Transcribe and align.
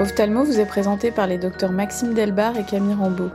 Ophthalmo 0.00 0.44
vous 0.44 0.58
est 0.58 0.66
présenté 0.66 1.10
par 1.10 1.26
les 1.26 1.36
docteurs 1.36 1.72
Maxime 1.72 2.14
Delbar 2.14 2.56
et 2.56 2.64
Camille 2.64 2.94
Rambeau. 2.94 3.28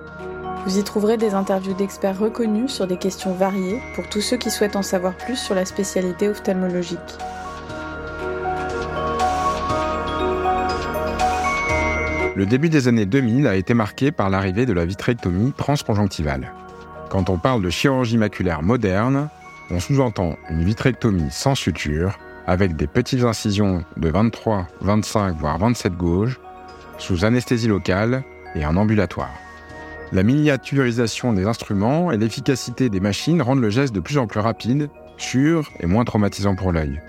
Vous 0.65 0.79
y 0.79 0.83
trouverez 0.83 1.15
des 1.15 1.35
interviews 1.35 1.75
d'experts 1.75 2.17
reconnus 2.17 2.71
sur 2.71 2.87
des 2.87 2.97
questions 2.97 3.35
variées 3.35 3.79
pour 3.93 4.09
tous 4.09 4.21
ceux 4.21 4.37
qui 4.37 4.49
souhaitent 4.49 4.75
en 4.75 4.81
savoir 4.81 5.13
plus 5.15 5.35
sur 5.35 5.53
la 5.53 5.63
spécialité 5.63 6.27
ophtalmologique. 6.27 6.97
Le 12.35 12.47
début 12.47 12.69
des 12.69 12.87
années 12.87 13.05
2000 13.05 13.45
a 13.45 13.55
été 13.55 13.75
marqué 13.75 14.11
par 14.11 14.31
l'arrivée 14.31 14.65
de 14.65 14.73
la 14.73 14.85
vitrectomie 14.85 15.53
transconjonctivale. 15.55 16.51
Quand 17.09 17.29
on 17.29 17.37
parle 17.37 17.61
de 17.61 17.69
chirurgie 17.69 18.17
maculaire 18.17 18.63
moderne, 18.63 19.29
on 19.69 19.79
sous-entend 19.79 20.35
une 20.49 20.63
vitrectomie 20.63 21.29
sans 21.29 21.53
suture, 21.53 22.17
avec 22.47 22.75
des 22.75 22.87
petites 22.87 23.23
incisions 23.23 23.83
de 23.97 24.09
23, 24.09 24.67
25 24.81 25.37
voire 25.37 25.59
27 25.59 25.93
gauges, 25.95 26.39
sous 26.97 27.25
anesthésie 27.25 27.67
locale 27.67 28.23
et 28.55 28.65
en 28.65 28.75
ambulatoire. 28.77 29.33
La 30.11 30.23
miniaturisation 30.23 31.33
des 31.33 31.45
instruments 31.45 32.11
et 32.11 32.17
l'efficacité 32.17 32.89
des 32.89 32.99
machines 32.99 33.41
rendent 33.41 33.61
le 33.61 33.69
geste 33.69 33.93
de 33.93 33.99
plus 33.99 34.17
en 34.17 34.27
plus 34.27 34.39
rapide, 34.39 34.89
sûr 35.17 35.71
et 35.79 35.87
moins 35.87 36.05
traumatisant 36.05 36.55
pour 36.55 36.71
l'œil. 36.71 37.01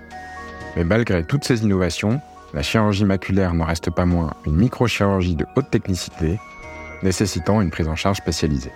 Mais 0.77 0.85
malgré 0.85 1.25
toutes 1.25 1.45
ces 1.45 1.63
innovations, 1.63 2.21
la 2.55 2.63
chirurgie 2.63 3.05
maculaire 3.05 3.55
n'en 3.55 3.65
reste 3.65 3.91
pas 3.91 4.07
moins 4.07 4.35
une 4.47 4.57
microchirurgie 4.57 5.37
de 5.37 5.47
haute 5.57 5.71
technicité, 5.71 6.39
nécessitant 7.03 7.61
une 7.61 7.71
prise 7.71 7.89
en 7.89 7.97
charge 7.97 8.19
spécialisée. 8.19 8.73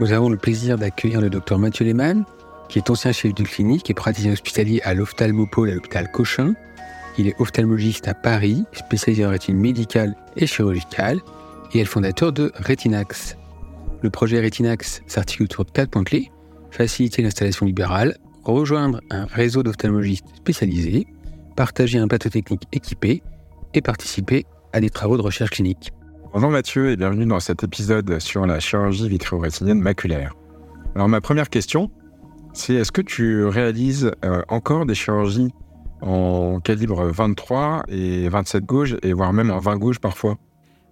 Nous 0.00 0.12
avons 0.12 0.30
le 0.30 0.38
plaisir 0.38 0.78
d'accueillir 0.78 1.20
le 1.20 1.28
docteur 1.28 1.58
Mathieu 1.58 1.84
Lehmann, 1.84 2.24
qui 2.70 2.78
est 2.78 2.88
ancien 2.88 3.12
chef 3.12 3.34
de 3.34 3.42
clinique 3.42 3.90
et 3.90 3.94
praticien 3.94 4.32
hospitalier 4.32 4.80
à 4.84 4.94
l'ophtalmopole 4.94 5.70
à 5.70 5.74
l'hôpital 5.74 6.10
Cochin. 6.10 6.54
Il 7.20 7.28
est 7.28 7.38
ophtalmologiste 7.38 8.08
à 8.08 8.14
Paris, 8.14 8.64
spécialisé 8.72 9.26
en 9.26 9.28
rétine 9.28 9.58
médicale 9.58 10.16
et 10.36 10.46
chirurgicale, 10.46 11.20
et 11.74 11.80
est 11.80 11.82
le 11.82 11.86
fondateur 11.86 12.32
de 12.32 12.50
Retinax. 12.66 13.36
Le 14.00 14.08
projet 14.08 14.42
Retinax 14.42 15.02
s'articule 15.06 15.44
autour 15.44 15.66
de 15.66 15.70
quatre 15.70 15.90
points 15.90 16.02
clés 16.02 16.30
faciliter 16.70 17.20
l'installation 17.20 17.66
libérale, 17.66 18.16
rejoindre 18.42 19.02
un 19.10 19.26
réseau 19.26 19.62
d'ophtalmologistes 19.62 20.34
spécialisés, 20.34 21.06
partager 21.56 21.98
un 21.98 22.08
plateau 22.08 22.30
technique 22.30 22.62
équipé 22.72 23.22
et 23.74 23.82
participer 23.82 24.46
à 24.72 24.80
des 24.80 24.88
travaux 24.88 25.18
de 25.18 25.22
recherche 25.22 25.50
clinique. 25.50 25.92
Bonjour 26.32 26.48
Mathieu 26.48 26.90
et 26.90 26.96
bienvenue 26.96 27.26
dans 27.26 27.40
cet 27.40 27.62
épisode 27.64 28.18
sur 28.18 28.46
la 28.46 28.60
chirurgie 28.60 29.10
vitréo-rétinienne 29.10 29.82
maculaire. 29.82 30.32
Alors 30.94 31.10
ma 31.10 31.20
première 31.20 31.50
question, 31.50 31.90
c'est 32.54 32.76
est-ce 32.76 32.92
que 32.92 33.02
tu 33.02 33.44
réalises 33.44 34.10
euh, 34.24 34.40
encore 34.48 34.86
des 34.86 34.94
chirurgies 34.94 35.52
en 36.02 36.60
calibre 36.60 37.04
23 37.04 37.84
et 37.88 38.28
27 38.28 38.64
gauges 38.64 38.96
et 39.02 39.12
voire 39.12 39.32
même 39.32 39.50
en 39.50 39.58
20 39.58 39.76
gauges 39.76 39.98
parfois 39.98 40.38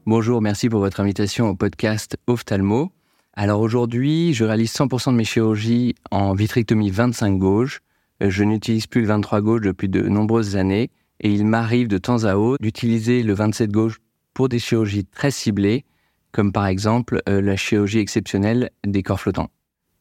Bonjour, 0.06 0.40
merci 0.40 0.68
pour 0.68 0.80
votre 0.80 1.00
invitation 1.00 1.50
au 1.50 1.54
podcast 1.54 2.16
Ophthalmo. 2.26 2.90
Alors 3.34 3.60
aujourd'hui, 3.60 4.32
je 4.32 4.44
réalise 4.44 4.72
100% 4.72 5.12
de 5.12 5.16
mes 5.16 5.24
chirurgies 5.24 5.94
en 6.10 6.32
vitrectomie 6.32 6.90
25 6.90 7.38
gauges. 7.38 7.80
Euh, 8.22 8.30
je 8.30 8.42
n'utilise 8.42 8.86
plus 8.86 9.02
le 9.02 9.06
23 9.08 9.42
gauche 9.42 9.60
depuis 9.60 9.88
de 9.88 10.00
nombreuses 10.02 10.56
années 10.56 10.90
et 11.20 11.30
il 11.30 11.44
m'arrive 11.46 11.88
de 11.88 11.98
temps 11.98 12.24
à 12.24 12.36
autre 12.36 12.62
d'utiliser 12.62 13.22
le 13.22 13.34
27 13.34 13.70
gauche 13.70 13.98
pour 14.34 14.48
des 14.48 14.58
chirurgies 14.58 15.04
très 15.04 15.30
ciblées, 15.30 15.84
comme 16.32 16.52
par 16.52 16.66
exemple 16.66 17.20
euh, 17.28 17.40
la 17.40 17.56
chirurgie 17.56 17.98
exceptionnelle 17.98 18.70
des 18.86 19.02
corps 19.02 19.20
flottants. 19.20 19.50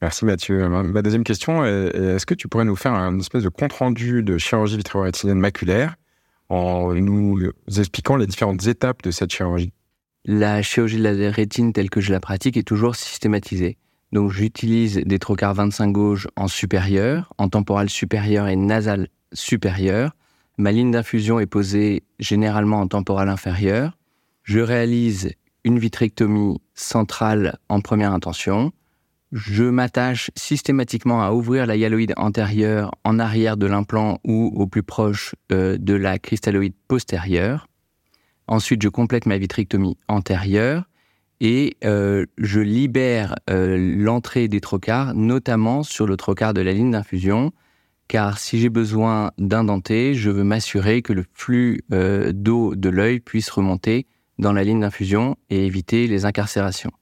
Merci 0.01 0.25
Mathieu. 0.25 0.67
Ma 0.69 1.01
deuxième 1.01 1.23
question 1.23 1.65
est 1.65 1.95
est-ce 1.95 2.25
que 2.25 2.35
tu 2.35 2.47
pourrais 2.47 2.65
nous 2.65 2.75
faire 2.75 2.93
un 2.93 3.17
espèce 3.19 3.43
de 3.43 3.49
compte-rendu 3.49 4.21
de 4.21 4.37
chirurgie 4.37 4.77
vitréo-rétinienne 4.77 5.39
maculaire 5.39 5.95
en 6.49 6.93
nous 6.93 7.39
expliquant 7.77 8.15
les 8.15 8.27
différentes 8.27 8.67
étapes 8.67 9.01
de 9.01 9.11
cette 9.11 9.31
chirurgie? 9.31 9.73
La 10.23 10.61
chirurgie 10.61 10.97
de 10.97 11.03
la 11.03 11.31
rétine 11.31 11.73
telle 11.73 11.89
que 11.89 11.99
je 11.99 12.11
la 12.11 12.19
pratique 12.19 12.57
est 12.57 12.67
toujours 12.67 12.95
systématisée. 12.95 13.77
Donc 14.11 14.31
j'utilise 14.31 14.97
des 14.97 15.19
trocars 15.19 15.55
25 15.55 15.91
gauges 15.91 16.27
en 16.35 16.47
supérieur, 16.47 17.33
en 17.37 17.49
temporal 17.49 17.89
supérieur 17.89 18.47
et 18.47 18.55
nasal 18.55 19.07
supérieur. 19.33 20.11
Ma 20.57 20.71
ligne 20.71 20.91
d'infusion 20.91 21.39
est 21.39 21.47
posée 21.47 22.03
généralement 22.19 22.81
en 22.81 22.87
temporal 22.87 23.29
inférieur. 23.29 23.97
Je 24.43 24.59
réalise 24.59 25.31
une 25.63 25.79
vitrectomie 25.79 26.61
centrale 26.73 27.57
en 27.67 27.81
première 27.81 28.13
intention. 28.13 28.71
Je 29.33 29.65
m'attache 29.65 30.31
systématiquement 30.35 31.21
à 31.21 31.31
ouvrir 31.31 31.65
la 31.65 31.75
hyaloïde 31.75 32.13
antérieure 32.15 32.91
en 33.03 33.19
arrière 33.19 33.57
de 33.57 33.65
l'implant 33.65 34.19
ou 34.23 34.53
au 34.55 34.67
plus 34.67 34.83
proche 34.83 35.35
euh, 35.51 35.77
de 35.77 35.95
la 35.95 36.17
cristalloïde 36.17 36.75
postérieure. 36.87 37.67
Ensuite, 38.47 38.81
je 38.81 38.87
complète 38.87 39.25
ma 39.25 39.37
vitrectomie 39.37 39.97
antérieure 40.07 40.85
et 41.41 41.75
euh, 41.83 42.25
je 42.37 42.61
libère 42.61 43.35
euh, 43.49 43.75
l'entrée 43.97 44.47
des 44.47 44.61
trocars, 44.61 45.13
notamment 45.13 45.83
sur 45.83 46.07
le 46.07 46.15
trocar 46.15 46.53
de 46.53 46.61
la 46.61 46.71
ligne 46.71 46.91
d'infusion, 46.91 47.51
car 48.07 48.39
si 48.39 48.59
j'ai 48.59 48.69
besoin 48.69 49.31
d'indenter, 49.37 50.13
je 50.13 50.29
veux 50.29 50.45
m'assurer 50.45 51.01
que 51.01 51.11
le 51.11 51.25
flux 51.33 51.81
d'eau 51.89 52.73
de 52.73 52.87
l'œil 52.87 53.19
puisse 53.19 53.49
remonter 53.49 54.07
dans 54.39 54.53
la 54.53 54.63
ligne 54.63 54.79
d'infusion 54.79 55.35
et 55.49 55.65
éviter 55.65 56.07
les 56.07 56.23
incarcérations. 56.23 56.93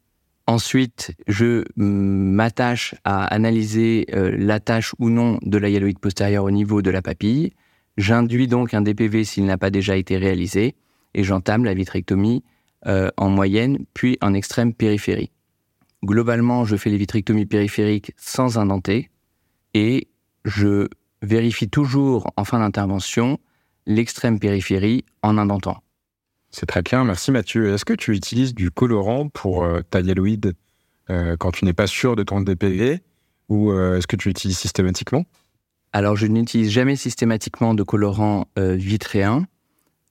Ensuite, 0.47 1.15
je 1.27 1.63
m'attache 1.75 2.93
à 3.03 3.25
analyser 3.25 4.05
euh, 4.13 4.35
l'attache 4.37 4.93
ou 4.99 5.09
non 5.09 5.39
de 5.41 5.57
la 5.57 5.69
hyaloïde 5.69 5.97
postérieure 5.97 6.43
au 6.43 6.51
niveau 6.51 6.83
de 6.83 6.91
la 6.91 7.01
papille. 7.01 7.53
J'induis 7.97 8.47
donc 8.47 8.73
un 8.73 8.81
DPV 8.81 9.23
s'il 9.23 9.45
n'a 9.45 9.57
pas 9.57 9.71
déjà 9.71 9.95
été 9.95 10.17
réalisé 10.17 10.75
et 11.15 11.23
j'entame 11.23 11.65
la 11.65 11.73
vitrectomie 11.73 12.43
euh, 12.85 13.09
en 13.17 13.29
moyenne 13.29 13.85
puis 13.95 14.17
en 14.21 14.35
extrême 14.35 14.73
périphérie. 14.73 15.31
Globalement, 16.03 16.65
je 16.65 16.75
fais 16.75 16.91
les 16.91 16.97
vitrectomies 16.97 17.47
périphériques 17.47 18.11
sans 18.15 18.59
indenter 18.59 19.09
et 19.73 20.09
je 20.43 20.87
vérifie 21.23 21.69
toujours 21.69 22.31
en 22.37 22.43
fin 22.43 22.59
d'intervention 22.59 23.39
l'extrême 23.87 24.39
périphérie 24.39 25.05
en 25.23 25.39
indentant. 25.39 25.81
C'est 26.57 26.67
très 26.67 26.83
clair, 26.83 27.03
merci 27.03 27.33
Mathieu. 27.33 27.73
Est-ce 27.73 27.83
que 27.83 27.93
tu 27.93 28.13
utilises 28.13 28.55
du 28.55 28.71
colorant 28.71 29.27
pour 29.27 29.65
euh, 29.65 29.81
ta 29.89 29.99
hyaloïde 29.99 30.53
euh, 31.09 31.35
quand 31.37 31.51
tu 31.51 31.65
n'es 31.65 31.73
pas 31.73 31.85
sûr 31.85 32.15
de 32.15 32.23
ton 32.23 32.39
DPV 32.39 33.01
ou 33.49 33.71
euh, 33.71 33.97
est-ce 33.97 34.07
que 34.07 34.15
tu 34.15 34.29
l'utilises 34.29 34.57
systématiquement? 34.57 35.25
Alors 35.91 36.15
je 36.15 36.27
n'utilise 36.27 36.71
jamais 36.71 36.95
systématiquement 36.95 37.73
de 37.73 37.83
colorant 37.83 38.47
vitréen. 38.55 39.47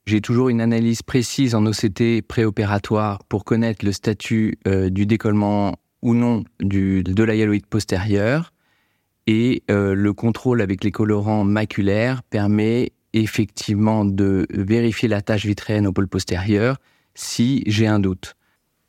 J'ai 0.04 0.20
toujours 0.20 0.50
une 0.50 0.60
analyse 0.60 1.00
précise 1.00 1.54
en 1.54 1.64
OCT 1.64 2.20
préopératoire 2.20 3.24
pour 3.24 3.44
connaître 3.44 3.82
le 3.82 3.92
statut 3.92 4.58
du 4.66 5.06
décollement 5.06 5.76
ou 6.02 6.14
non 6.14 6.44
de 6.60 7.22
la 7.22 7.34
hyaloïde 7.34 7.66
postérieure. 7.66 8.52
Et 9.26 9.62
le 9.68 10.10
contrôle 10.12 10.62
avec 10.62 10.84
les 10.84 10.90
colorants 10.90 11.44
maculaires 11.44 12.22
permet 12.22 12.92
effectivement 13.14 14.04
de 14.04 14.46
vérifier 14.50 15.08
la 15.08 15.22
tâche 15.22 15.46
vitréenne 15.46 15.86
au 15.86 15.92
pôle 15.92 16.08
postérieur 16.08 16.76
si 17.14 17.62
j'ai 17.66 17.86
un 17.86 18.00
doute. 18.00 18.34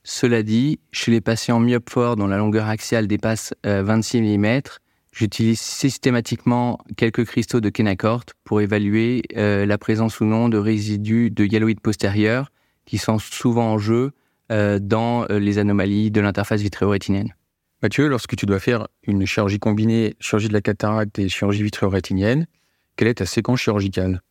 Cela 0.03 0.43
dit, 0.43 0.79
chez 0.91 1.11
les 1.11 1.21
patients 1.21 1.59
myopes 1.59 1.89
forts 1.89 2.15
dont 2.15 2.27
la 2.27 2.37
longueur 2.37 2.67
axiale 2.67 3.07
dépasse 3.07 3.53
26 3.63 4.17
euh, 4.17 4.37
mm, 4.37 4.61
j'utilise 5.11 5.59
systématiquement 5.59 6.79
quelques 6.97 7.25
cristaux 7.25 7.61
de 7.61 7.69
Kenacort 7.69 8.25
pour 8.43 8.61
évaluer 8.61 9.23
euh, 9.35 9.65
la 9.65 9.77
présence 9.77 10.19
ou 10.19 10.25
non 10.25 10.49
de 10.49 10.57
résidus 10.57 11.31
de 11.31 11.45
hyaloïde 11.45 11.79
postérieure 11.79 12.51
qui 12.85 12.97
sont 12.97 13.19
souvent 13.19 13.73
en 13.73 13.77
jeu 13.77 14.11
euh, 14.51 14.77
dans 14.79 15.25
les 15.25 15.57
anomalies 15.57 16.11
de 16.11 16.21
l'interface 16.21 16.61
vitréo-rétinienne. 16.61 17.33
Mathieu, 17.81 18.07
lorsque 18.07 18.35
tu 18.35 18.45
dois 18.45 18.59
faire 18.59 18.87
une 19.07 19.25
chirurgie 19.25 19.59
combinée, 19.59 20.15
chirurgie 20.19 20.47
de 20.47 20.53
la 20.53 20.61
cataracte 20.61 21.17
et 21.19 21.29
chirurgie 21.29 21.63
vitréo-rétinienne, 21.63 22.45
quelle 22.95 23.07
est 23.09 23.15
ta 23.15 23.25
séquence 23.25 23.59
chirurgicale 23.59 24.21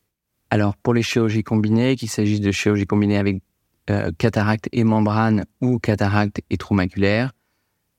Alors, 0.50 0.76
pour 0.76 0.94
les 0.94 1.02
chirurgies 1.02 1.42
combinées, 1.42 1.96
qu'il 1.96 2.10
s'agisse 2.10 2.40
de 2.40 2.50
chirurgie 2.50 2.86
combinée 2.86 3.18
avec 3.18 3.42
euh, 3.90 4.10
cataracte 4.16 4.68
et 4.72 4.84
membrane 4.84 5.44
ou 5.60 5.78
cataracte 5.78 6.40
et 6.50 6.56
trou 6.56 6.74
maculaire, 6.74 7.32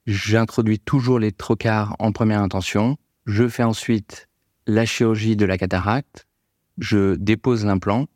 j'introduis 0.08 0.80
toujours 0.80 1.20
les 1.20 1.32
trocars 1.32 1.96
en 2.00 2.12
première 2.12 2.42
intention. 2.42 2.98
Je 3.26 3.48
fais 3.48 3.64
ensuite 3.64 4.28
la 4.68 4.86
chirurgie 4.86 5.36
de 5.36 5.46
la 5.46 5.58
cataracte. 5.58 6.28
Je 6.78 7.16
dépose 7.16 7.66
l'implant. 7.66 8.08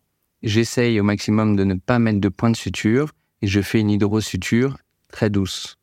J'essaye 0.41 0.99
au 0.99 1.03
maximum 1.03 1.55
de 1.55 1.63
ne 1.63 1.75
pas 1.75 1.99
mettre 1.99 2.19
de 2.19 2.29
point 2.29 2.49
de 2.49 2.55
suture 2.55 3.11
et 3.41 3.47
je 3.47 3.61
fais 3.61 3.79
une 3.79 3.89
hydrosuture 3.89 4.77
très 5.09 5.29
douce. 5.29 5.77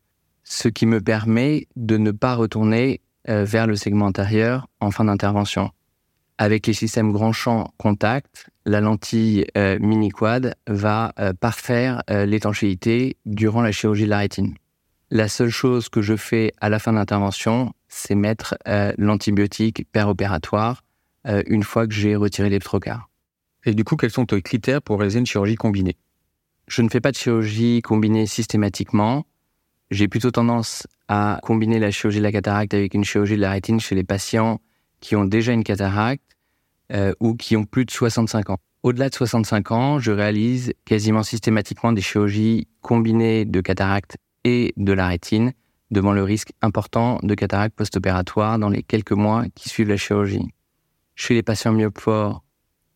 Ce 0.45 0.69
qui 0.69 0.87
me 0.87 1.01
permet 1.01 1.69
de 1.77 1.97
ne 1.97 2.11
pas 2.11 2.35
retourner 2.35 3.01
euh, 3.29 3.45
vers 3.45 3.67
le 3.67 3.77
segment 3.77 4.07
antérieur 4.07 4.69
en 4.81 4.91
fin 4.91 5.05
d'intervention. 5.05 5.71
Avec 6.39 6.67
les 6.67 6.75
systèmes 6.75 7.13
grand 7.13 7.33
champ 7.33 7.73
contact, 7.79 8.51
la 8.67 8.83
lentille 8.83 9.47
euh, 9.57 9.79
mini 9.81 10.11
quad 10.11 10.55
va 10.67 11.15
euh, 11.19 11.33
parfaire 11.33 12.03
euh, 12.11 12.27
l'étanchéité 12.27 13.17
durant 13.25 13.63
la 13.63 13.73
chirurgie 13.73 14.05
de 14.05 14.11
la 14.11 14.19
rétine. 14.19 14.55
La 15.11 15.29
seule 15.29 15.49
chose 15.49 15.89
que 15.89 16.03
je 16.03 16.15
fais 16.15 16.53
à 16.61 16.69
la 16.69 16.79
fin 16.79 16.93
de 16.93 16.99
l'intervention, 16.99 17.73
c'est 17.89 18.15
mettre 18.15 18.57
l'antibiotique 18.99 19.87
opératoire 19.95 20.83
une 21.47 21.63
fois 21.63 21.87
que 21.87 21.95
j'ai 21.95 22.17
retiré 22.17 22.51
les 22.51 22.59
trocars. 22.59 23.09
Et 23.65 23.73
du 23.73 23.85
coup, 23.85 23.95
quels 23.95 24.11
sont 24.11 24.27
tes 24.27 24.43
critères 24.43 24.83
pour 24.83 24.99
réaliser 24.99 25.21
une 25.21 25.27
chirurgie 25.27 25.55
combinée? 25.55 25.97
Je 26.67 26.83
ne 26.83 26.89
fais 26.89 27.01
pas 27.01 27.13
de 27.13 27.17
chirurgie 27.17 27.83
combinée 27.83 28.27
systématiquement. 28.27 29.25
J'ai 29.93 30.09
plutôt 30.09 30.33
tendance 30.33 30.89
à 31.07 31.39
combiner 31.45 31.79
la 31.79 31.93
chirurgie 31.93 32.19
de 32.19 32.25
la 32.25 32.33
cataracte 32.33 32.75
avec 32.75 32.93
une 32.93 33.05
chirurgie 33.05 33.37
de 33.37 33.41
la 33.41 33.53
rétine 33.53 33.79
chez 33.79 33.95
les 33.95 34.03
patients 34.05 34.61
qui 35.01 35.17
ont 35.17 35.25
déjà 35.25 35.53
une 35.53 35.65
cataracte 35.65 36.37
euh, 36.93 37.13
ou 37.21 37.35
qui 37.35 37.57
ont 37.57 37.65
plus 37.65 37.85
de 37.85 37.91
65 37.91 38.51
ans. 38.51 38.59
Au-delà 38.83 39.09
de 39.09 39.15
65 39.15 39.73
ans, 39.73 39.99
je 39.99 40.13
réalise 40.13 40.73
quasiment 40.85 41.23
systématiquement 41.23 41.93
des 41.93 42.03
chirurgies 42.03 42.69
combinées 42.83 43.45
de 43.45 43.61
cataracte 43.61 44.17
et 44.45 44.73
de 44.77 44.93
la 44.93 45.09
rétine 45.09 45.53
devant 45.91 46.13
le 46.13 46.23
risque 46.23 46.53
important 46.63 47.19
de 47.23 47.35
cataracte 47.35 47.75
post-opératoire 47.75 48.59
dans 48.59 48.69
les 48.69 48.83
quelques 48.83 49.13
mois 49.13 49.45
qui 49.55 49.69
suivent 49.69 49.89
la 49.89 49.97
chirurgie. 49.97 50.49
Chez 51.15 51.35
les 51.35 51.43
patients 51.43 51.73
myopes 51.73 51.99
forts 51.99 52.45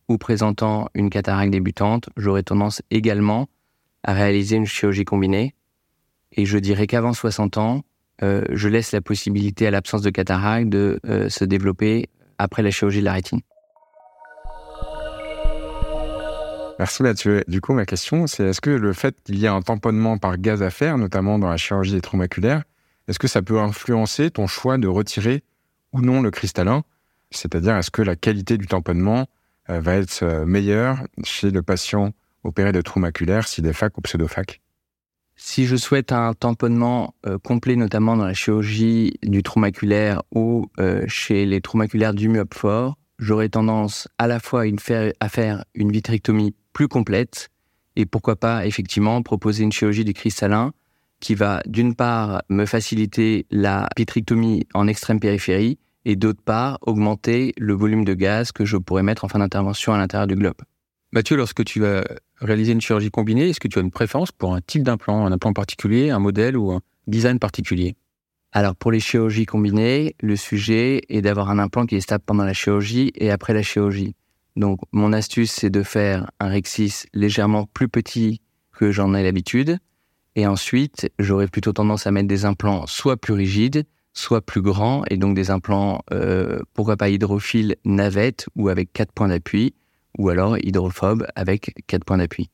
ou 0.07 0.17
présentant 0.17 0.89
une 0.93 1.09
cataracte 1.09 1.51
débutante, 1.51 2.09
j'aurais 2.17 2.43
tendance 2.43 2.81
également 2.91 3.47
à 4.03 4.13
réaliser 4.13 4.55
une 4.55 4.65
chirurgie 4.65 5.05
combinée. 5.05 5.55
Et 6.31 6.45
je 6.45 6.57
dirais 6.57 6.87
qu'avant 6.87 7.13
60 7.13 7.57
ans, 7.57 7.83
euh, 8.23 8.43
je 8.51 8.67
laisse 8.67 8.91
la 8.91 9.01
possibilité 9.01 9.67
à 9.67 9.71
l'absence 9.71 10.01
de 10.01 10.09
cataracte 10.09 10.69
de 10.69 10.99
euh, 11.07 11.29
se 11.29 11.43
développer 11.43 12.09
après 12.37 12.61
la 12.61 12.71
chirurgie 12.71 12.99
de 12.99 13.05
la 13.05 13.13
rétine. 13.13 13.41
Merci 16.77 17.03
Mathieu. 17.03 17.43
Du 17.47 17.61
coup, 17.61 17.73
ma 17.73 17.85
question, 17.85 18.25
c'est 18.27 18.43
est-ce 18.43 18.61
que 18.61 18.71
le 18.71 18.93
fait 18.93 19.15
qu'il 19.23 19.37
y 19.37 19.45
ait 19.45 19.49
un 19.49 19.61
tamponnement 19.61 20.17
par 20.17 20.37
gaz 20.37 20.63
à 20.63 20.69
faire, 20.69 20.97
notamment 20.97 21.37
dans 21.37 21.49
la 21.49 21.57
chirurgie 21.57 21.93
rétromaculaire, 21.93 22.63
est-ce 23.07 23.19
que 23.19 23.27
ça 23.27 23.41
peut 23.41 23.59
influencer 23.59 24.31
ton 24.31 24.47
choix 24.47 24.77
de 24.77 24.87
retirer 24.87 25.43
ou 25.93 26.01
non 26.01 26.21
le 26.21 26.31
cristallin? 26.31 26.83
C'est-à-dire, 27.29 27.77
est-ce 27.77 27.91
que 27.91 28.01
la 28.01 28.15
qualité 28.15 28.57
du 28.57 28.67
tamponnement 28.67 29.27
euh, 29.69 29.79
va 29.79 29.95
être 29.95 30.43
meilleure 30.45 31.03
chez 31.23 31.51
le 31.51 31.61
patient 31.61 32.13
opéré 32.43 32.71
de 32.71 32.81
trou 32.81 32.99
maculaire, 32.99 33.47
s'il 33.47 33.67
est 33.67 33.73
fac 33.73 33.97
ou 33.97 34.01
pseudofac 34.01 34.59
Si 35.43 35.65
je 35.65 35.75
souhaite 35.75 36.11
un 36.11 36.35
tamponnement 36.35 37.15
euh, 37.25 37.39
complet, 37.39 37.75
notamment 37.75 38.15
dans 38.15 38.27
la 38.27 38.35
chirurgie 38.35 39.15
du 39.23 39.41
trou 39.41 39.59
maculaire 39.59 40.21
ou 40.31 40.67
chez 41.07 41.47
les 41.47 41.61
trous 41.61 41.77
maculaires 41.77 42.13
du 42.13 42.29
myope 42.29 42.53
fort, 42.53 42.95
j'aurais 43.17 43.49
tendance 43.49 44.07
à 44.19 44.27
la 44.27 44.39
fois 44.39 44.65
à 45.19 45.29
faire 45.29 45.65
une 45.73 45.91
vitrectomie 45.91 46.53
plus 46.73 46.87
complète 46.87 47.49
et 47.95 48.05
pourquoi 48.05 48.35
pas 48.35 48.67
effectivement 48.67 49.23
proposer 49.23 49.63
une 49.63 49.71
chirurgie 49.71 50.05
du 50.05 50.13
cristallin 50.13 50.73
qui 51.19 51.33
va 51.33 51.63
d'une 51.65 51.95
part 51.95 52.43
me 52.49 52.67
faciliter 52.67 53.47
la 53.49 53.89
vitrectomie 53.97 54.67
en 54.75 54.87
extrême 54.87 55.19
périphérie 55.19 55.79
et 56.05 56.15
d'autre 56.15 56.43
part 56.43 56.77
augmenter 56.83 57.53
le 57.57 57.73
volume 57.73 58.05
de 58.05 58.13
gaz 58.13 58.51
que 58.51 58.63
je 58.63 58.77
pourrais 58.77 59.03
mettre 59.03 59.25
en 59.25 59.27
fin 59.27 59.39
d'intervention 59.39 59.91
à 59.91 59.97
l'intérieur 59.97 60.27
du 60.27 60.35
globe. 60.35 60.61
Mathieu, 61.13 61.35
lorsque 61.35 61.65
tu 61.65 61.81
vas 61.81 62.05
réaliser 62.39 62.71
une 62.71 62.79
chirurgie 62.79 63.11
combinée, 63.11 63.49
est-ce 63.49 63.59
que 63.59 63.67
tu 63.67 63.77
as 63.77 63.81
une 63.81 63.91
préférence 63.91 64.31
pour 64.31 64.55
un 64.55 64.61
type 64.61 64.83
d'implant, 64.83 65.25
un 65.25 65.31
implant 65.33 65.51
particulier, 65.51 66.09
un 66.09 66.19
modèle 66.19 66.55
ou 66.55 66.71
un 66.71 66.79
design 67.05 67.37
particulier? 67.37 67.97
Alors 68.53 68.77
pour 68.77 68.93
les 68.93 69.01
chirurgies 69.01 69.45
combinées, 69.45 70.15
le 70.21 70.37
sujet 70.37 71.01
est 71.09 71.21
d'avoir 71.21 71.49
un 71.49 71.59
implant 71.59 71.85
qui 71.85 71.97
est 71.97 72.01
stable 72.01 72.23
pendant 72.25 72.45
la 72.45 72.53
chirurgie 72.53 73.11
et 73.15 73.29
après 73.29 73.53
la 73.53 73.61
chirurgie. 73.61 74.15
Donc 74.55 74.79
mon 74.93 75.11
astuce 75.11 75.51
c'est 75.51 75.69
de 75.69 75.83
faire 75.83 76.31
un 76.39 76.49
rexis 76.49 77.03
légèrement 77.13 77.65
plus 77.65 77.89
petit 77.89 78.39
que 78.71 78.93
j'en 78.93 79.13
ai 79.13 79.21
l'habitude. 79.21 79.79
Et 80.37 80.47
ensuite 80.47 81.11
j'aurais 81.19 81.47
plutôt 81.47 81.73
tendance 81.73 82.07
à 82.07 82.11
mettre 82.11 82.29
des 82.29 82.45
implants 82.45 82.87
soit 82.87 83.17
plus 83.17 83.33
rigides, 83.33 83.83
soit 84.13 84.41
plus 84.41 84.61
grands 84.61 85.03
et 85.09 85.17
donc 85.17 85.35
des 85.35 85.51
implants 85.51 86.03
euh, 86.13 86.61
pourquoi 86.73 86.95
pas 86.95 87.09
hydrophiles 87.09 87.75
navette 87.83 88.47
ou 88.55 88.69
avec 88.69 88.93
quatre 88.93 89.11
points 89.11 89.27
d'appui 89.27 89.73
ou 90.21 90.29
alors 90.29 90.57
hydrophobe 90.59 91.25
avec 91.35 91.73
quatre 91.87 92.05
points 92.05 92.19
d'appui. 92.19 92.51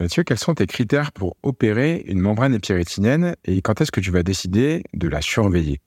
Mathieu, 0.00 0.22
quels 0.22 0.38
sont 0.38 0.54
tes 0.54 0.66
critères 0.66 1.12
pour 1.12 1.36
opérer 1.42 2.02
une 2.06 2.20
membrane 2.20 2.54
épirétinienne 2.54 3.36
et 3.44 3.60
quand 3.60 3.82
est-ce 3.82 3.92
que 3.92 4.00
tu 4.00 4.10
vas 4.10 4.22
décider 4.22 4.82
de 4.94 5.06
la 5.06 5.20
surveiller? 5.20 5.80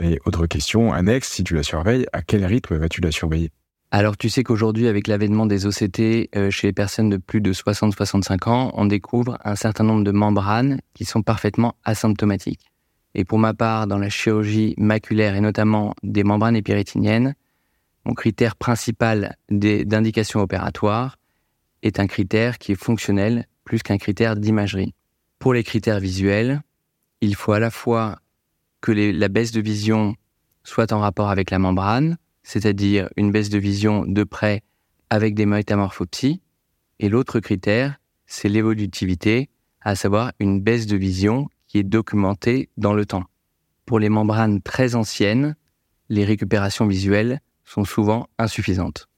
Et 0.00 0.18
autre 0.26 0.46
question 0.46 0.92
annexe, 0.92 1.30
si 1.30 1.44
tu 1.44 1.54
la 1.54 1.62
surveilles, 1.62 2.06
à 2.12 2.22
quel 2.22 2.44
rythme 2.44 2.76
vas-tu 2.76 3.00
la 3.00 3.12
surveiller? 3.12 3.52
Alors 3.92 4.16
tu 4.16 4.28
sais 4.28 4.42
qu'aujourd'hui, 4.42 4.88
avec 4.88 5.06
l'avènement 5.06 5.46
des 5.46 5.66
OCT 5.66 6.30
euh, 6.34 6.50
chez 6.50 6.66
les 6.66 6.72
personnes 6.72 7.10
de 7.10 7.18
plus 7.18 7.40
de 7.40 7.52
60-65 7.52 8.48
ans, 8.48 8.72
on 8.74 8.86
découvre 8.86 9.38
un 9.44 9.54
certain 9.54 9.84
nombre 9.84 10.02
de 10.02 10.10
membranes 10.10 10.80
qui 10.94 11.04
sont 11.04 11.22
parfaitement 11.22 11.76
asymptomatiques. 11.84 12.72
Et 13.14 13.24
pour 13.24 13.38
ma 13.38 13.54
part, 13.54 13.86
dans 13.86 13.98
la 13.98 14.08
chirurgie 14.08 14.74
maculaire 14.78 15.36
et 15.36 15.40
notamment 15.40 15.94
des 16.02 16.24
membranes 16.24 16.56
épirétiniennes, 16.56 17.34
mon 18.04 18.14
critère 18.14 18.56
principal 18.56 19.36
d'indication 19.48 20.40
opératoire 20.40 21.18
est 21.82 22.00
un 22.00 22.06
critère 22.06 22.58
qui 22.58 22.72
est 22.72 22.82
fonctionnel 22.82 23.46
plus 23.64 23.82
qu'un 23.82 23.98
critère 23.98 24.36
d'imagerie. 24.36 24.94
Pour 25.38 25.54
les 25.54 25.64
critères 25.64 26.00
visuels, 26.00 26.62
il 27.20 27.34
faut 27.34 27.52
à 27.52 27.60
la 27.60 27.70
fois 27.70 28.18
que 28.80 28.92
la 28.92 29.28
baisse 29.28 29.52
de 29.52 29.60
vision 29.60 30.16
soit 30.64 30.92
en 30.92 31.00
rapport 31.00 31.30
avec 31.30 31.50
la 31.50 31.58
membrane, 31.58 32.18
c'est-à-dire 32.42 33.08
une 33.16 33.30
baisse 33.30 33.50
de 33.50 33.58
vision 33.58 34.04
de 34.04 34.24
près 34.24 34.62
avec 35.10 35.34
des 35.34 35.46
métamorphopsies, 35.46 36.40
et 36.98 37.08
l'autre 37.08 37.40
critère, 37.40 37.96
c'est 38.26 38.48
l'évolutivité, 38.48 39.50
à 39.80 39.94
savoir 39.94 40.32
une 40.38 40.60
baisse 40.60 40.86
de 40.86 40.96
vision 40.96 41.48
qui 41.66 41.78
est 41.78 41.84
documentée 41.84 42.68
dans 42.76 42.94
le 42.94 43.06
temps. 43.06 43.24
Pour 43.86 43.98
les 43.98 44.08
membranes 44.08 44.62
très 44.62 44.94
anciennes, 44.94 45.56
les 46.08 46.24
récupérations 46.24 46.86
visuelles 46.86 47.40
sont 47.72 47.84
souvent 47.84 48.28
insuffisantes. 48.38 49.08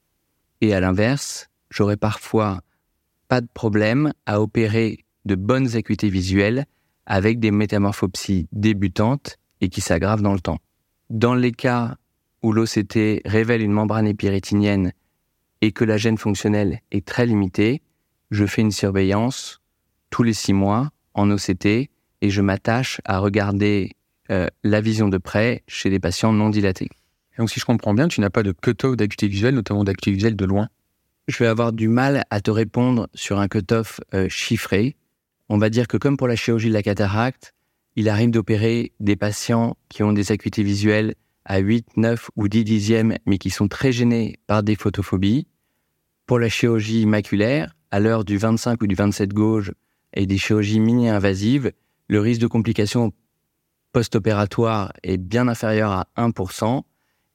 Et 0.61 0.75
à 0.75 0.81
l'inverse, 0.81 1.49
j'aurais 1.71 1.97
parfois 1.97 2.61
pas 3.27 3.41
de 3.41 3.49
problème 3.53 4.13
à 4.27 4.41
opérer 4.41 5.05
de 5.25 5.35
bonnes 5.35 5.75
acuités 5.75 6.09
visuelles 6.09 6.67
avec 7.05 7.41
des 7.41 7.51
métamorphopsies 7.51 8.47
débutantes 8.53 9.39
et 9.61 9.69
qui 9.69 9.81
s'aggravent 9.81 10.23
dans 10.23 10.35
le 10.35 10.41
temps. 10.41 10.59
Dans 11.11 11.35
les 11.35 11.51
cas 11.51 11.97
où 12.43 12.53
l'OCT 12.53 13.23
révèle 13.25 13.63
une 13.63 13.73
membrane 13.73 14.07
épirétinienne 14.07 14.93
et 15.61 15.73
que 15.73 15.85
la 15.85 15.97
gêne 15.97 16.19
fonctionnelle 16.19 16.81
est 16.93 17.05
très 17.05 17.27
limitée, 17.27 17.83
je 18.31 18.47
fais 18.47 18.63
une 18.63 18.71
surveillance 18.71 19.63
tous 20.11 20.23
les 20.23 20.33
six 20.33 20.53
mois 20.53 20.91
en 21.15 21.29
OCT 21.31 21.67
et 21.67 22.31
je 22.31 22.41
m'attache 22.41 23.01
à 23.05 23.19
regarder 23.19 23.97
euh, 24.31 24.47
la 24.63 24.81
vision 24.81 25.09
de 25.09 25.19
près 25.19 25.65
chez 25.67 25.91
des 25.91 25.99
patients 25.99 26.33
non 26.33 26.51
dilatés. 26.51 26.89
Donc, 27.39 27.51
si 27.51 27.59
je 27.61 27.65
comprends 27.65 27.95
bien, 27.95 28.09
tu 28.09 28.21
n'as 28.21 28.31
pas 28.31 28.43
de 28.43 28.53
cut-off 28.53 28.97
d'acuité 28.97 29.29
visuelle, 29.29 29.55
notamment 29.55 29.85
d'acuité 29.85 30.13
visuelle 30.13 30.37
de 30.37 30.45
loin 30.45 30.69
je 31.29 31.39
vais 31.39 31.47
avoir 31.47 31.73
du 31.73 31.89
mal 31.89 32.25
à 32.31 32.41
te 32.41 32.51
répondre 32.51 33.09
sur 33.15 33.39
un 33.39 33.49
cut-off 33.49 34.01
euh, 34.13 34.29
chiffré. 34.29 34.97
On 35.49 35.59
va 35.59 35.71
dire 35.71 35.89
que 35.89 35.97
comme 35.97 36.17
pour 36.17 36.29
la 36.29 36.37
chirurgie 36.37 36.69
de 36.69 36.75
la 36.75 36.83
cataracte, 36.83 37.55
il 37.97 38.09
arrive 38.09 38.31
d'opérer 38.31 38.93
des 39.01 39.17
patients 39.17 39.77
qui 39.89 40.03
ont 40.03 40.13
des 40.13 40.33
acuités 40.33 40.63
visuelles 40.63 41.15
à 41.45 41.59
8, 41.59 41.97
9 41.97 42.31
ou 42.37 42.49
10 42.49 42.65
dixièmes, 42.65 43.17
mais 43.27 43.39
qui 43.39 43.51
sont 43.51 43.69
très 43.69 43.93
gênés 43.93 44.39
par 44.47 44.63
des 44.63 44.75
photophobies. 44.75 45.47
Pour 46.27 46.39
la 46.39 46.49
chirurgie 46.49 47.07
maculaire, 47.07 47.75
à 47.91 48.01
l'heure 48.01 48.25
du 48.25 48.37
25 48.37 48.83
ou 48.83 48.87
du 48.87 48.95
27 48.95 49.33
gauche 49.33 49.71
et 50.15 50.27
des 50.27 50.39
chirurgies 50.39 50.81
mini-invasives, 50.81 51.73
le 52.09 52.21
risque 52.21 52.41
de 52.41 52.47
complications 52.47 53.13
post-opératoires 53.93 54.93
est 55.03 55.19
bien 55.19 55.49
inférieur 55.49 55.93
à 55.93 56.09
1% 56.17 56.83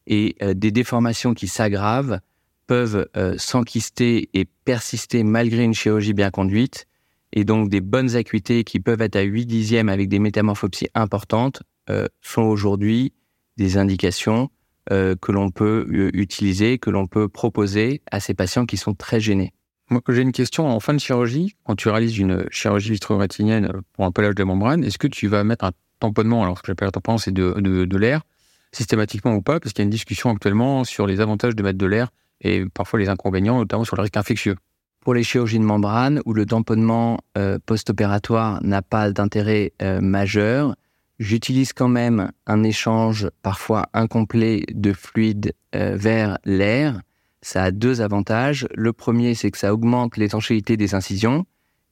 et 0.09 0.35
euh, 0.41 0.53
des 0.53 0.71
déformations 0.71 1.33
qui 1.33 1.47
s'aggravent 1.47 2.19
peuvent 2.67 3.07
euh, 3.15 3.35
s'enquister 3.37 4.29
et 4.33 4.45
persister 4.65 5.23
malgré 5.23 5.63
une 5.63 5.73
chirurgie 5.73 6.13
bien 6.13 6.31
conduite, 6.31 6.87
et 7.31 7.45
donc 7.45 7.69
des 7.69 7.79
bonnes 7.79 8.15
acuités 8.15 8.63
qui 8.63 8.79
peuvent 8.79 9.01
être 9.01 9.15
à 9.15 9.21
8 9.21 9.45
dixièmes 9.45 9.87
avec 9.87 10.09
des 10.09 10.19
métamorphopsies 10.19 10.89
importantes 10.95 11.61
euh, 11.89 12.07
sont 12.21 12.41
aujourd'hui 12.41 13.13
des 13.57 13.77
indications 13.77 14.49
que 14.91 15.31
l'on 15.31 15.51
peut 15.51 15.85
utiliser, 16.15 16.79
que 16.79 16.89
l'on 16.89 17.05
peut 17.05 17.27
proposer 17.27 18.01
à 18.09 18.19
ces 18.19 18.33
patients 18.33 18.65
qui 18.65 18.75
sont 18.75 18.95
très 18.95 19.19
gênés. 19.19 19.53
Moi, 19.91 20.01
j'ai 20.09 20.23
une 20.23 20.31
question 20.31 20.67
en 20.67 20.79
fin 20.79 20.95
de 20.95 20.99
chirurgie. 20.99 21.55
Quand 21.63 21.75
tu 21.75 21.89
réalises 21.89 22.17
une 22.17 22.47
chirurgie 22.49 22.93
vitro-rétinienne 22.93 23.71
pour 23.93 24.05
un 24.05 24.11
pelage 24.11 24.33
de 24.33 24.43
membrane, 24.43 24.83
est-ce 24.83 24.97
que 24.97 25.05
tu 25.05 25.27
vas 25.27 25.43
mettre 25.43 25.65
un 25.65 25.73
tamponnement? 25.99 26.41
Alors, 26.41 26.57
ce 26.57 26.63
que 26.63 26.67
j'appelle 26.69 26.87
un 26.87 26.91
tamponnement, 26.91 27.19
c'est 27.19 27.31
de 27.31 27.97
l'air, 27.97 28.23
systématiquement 28.71 29.33
ou 29.35 29.41
pas 29.41 29.59
Parce 29.59 29.73
qu'il 29.73 29.81
y 29.81 29.83
a 29.83 29.87
une 29.87 29.89
discussion 29.89 30.29
actuellement 30.29 30.83
sur 30.83 31.07
les 31.07 31.21
avantages 31.21 31.55
de 31.55 31.63
mettre 31.63 31.77
de 31.77 31.85
l'air 31.85 32.09
et 32.41 32.65
parfois 32.73 32.99
les 32.99 33.09
inconvénients, 33.09 33.57
notamment 33.57 33.83
sur 33.83 33.95
le 33.95 34.03
risque 34.03 34.17
infectieux. 34.17 34.55
Pour 35.01 35.13
les 35.13 35.23
chirurgies 35.23 35.59
de 35.59 35.63
membrane, 35.63 36.21
où 36.25 36.33
le 36.33 36.45
tamponnement 36.45 37.19
euh, 37.37 37.57
post-opératoire 37.65 38.61
n'a 38.63 38.81
pas 38.81 39.11
d'intérêt 39.11 39.71
euh, 39.81 40.01
majeur, 40.01 40.75
j'utilise 41.19 41.73
quand 41.73 41.87
même 41.87 42.31
un 42.47 42.63
échange 42.63 43.29
parfois 43.41 43.87
incomplet 43.93 44.65
de 44.73 44.93
fluide 44.93 45.53
euh, 45.75 45.95
vers 45.95 46.37
l'air. 46.45 47.01
Ça 47.41 47.63
a 47.63 47.71
deux 47.71 48.01
avantages. 48.01 48.67
Le 48.75 48.91
premier, 48.91 49.35
c'est 49.35 49.51
que 49.51 49.57
ça 49.57 49.73
augmente 49.73 50.17
l'étanchéité 50.17 50.75
des 50.75 50.95
incisions, 50.95 51.45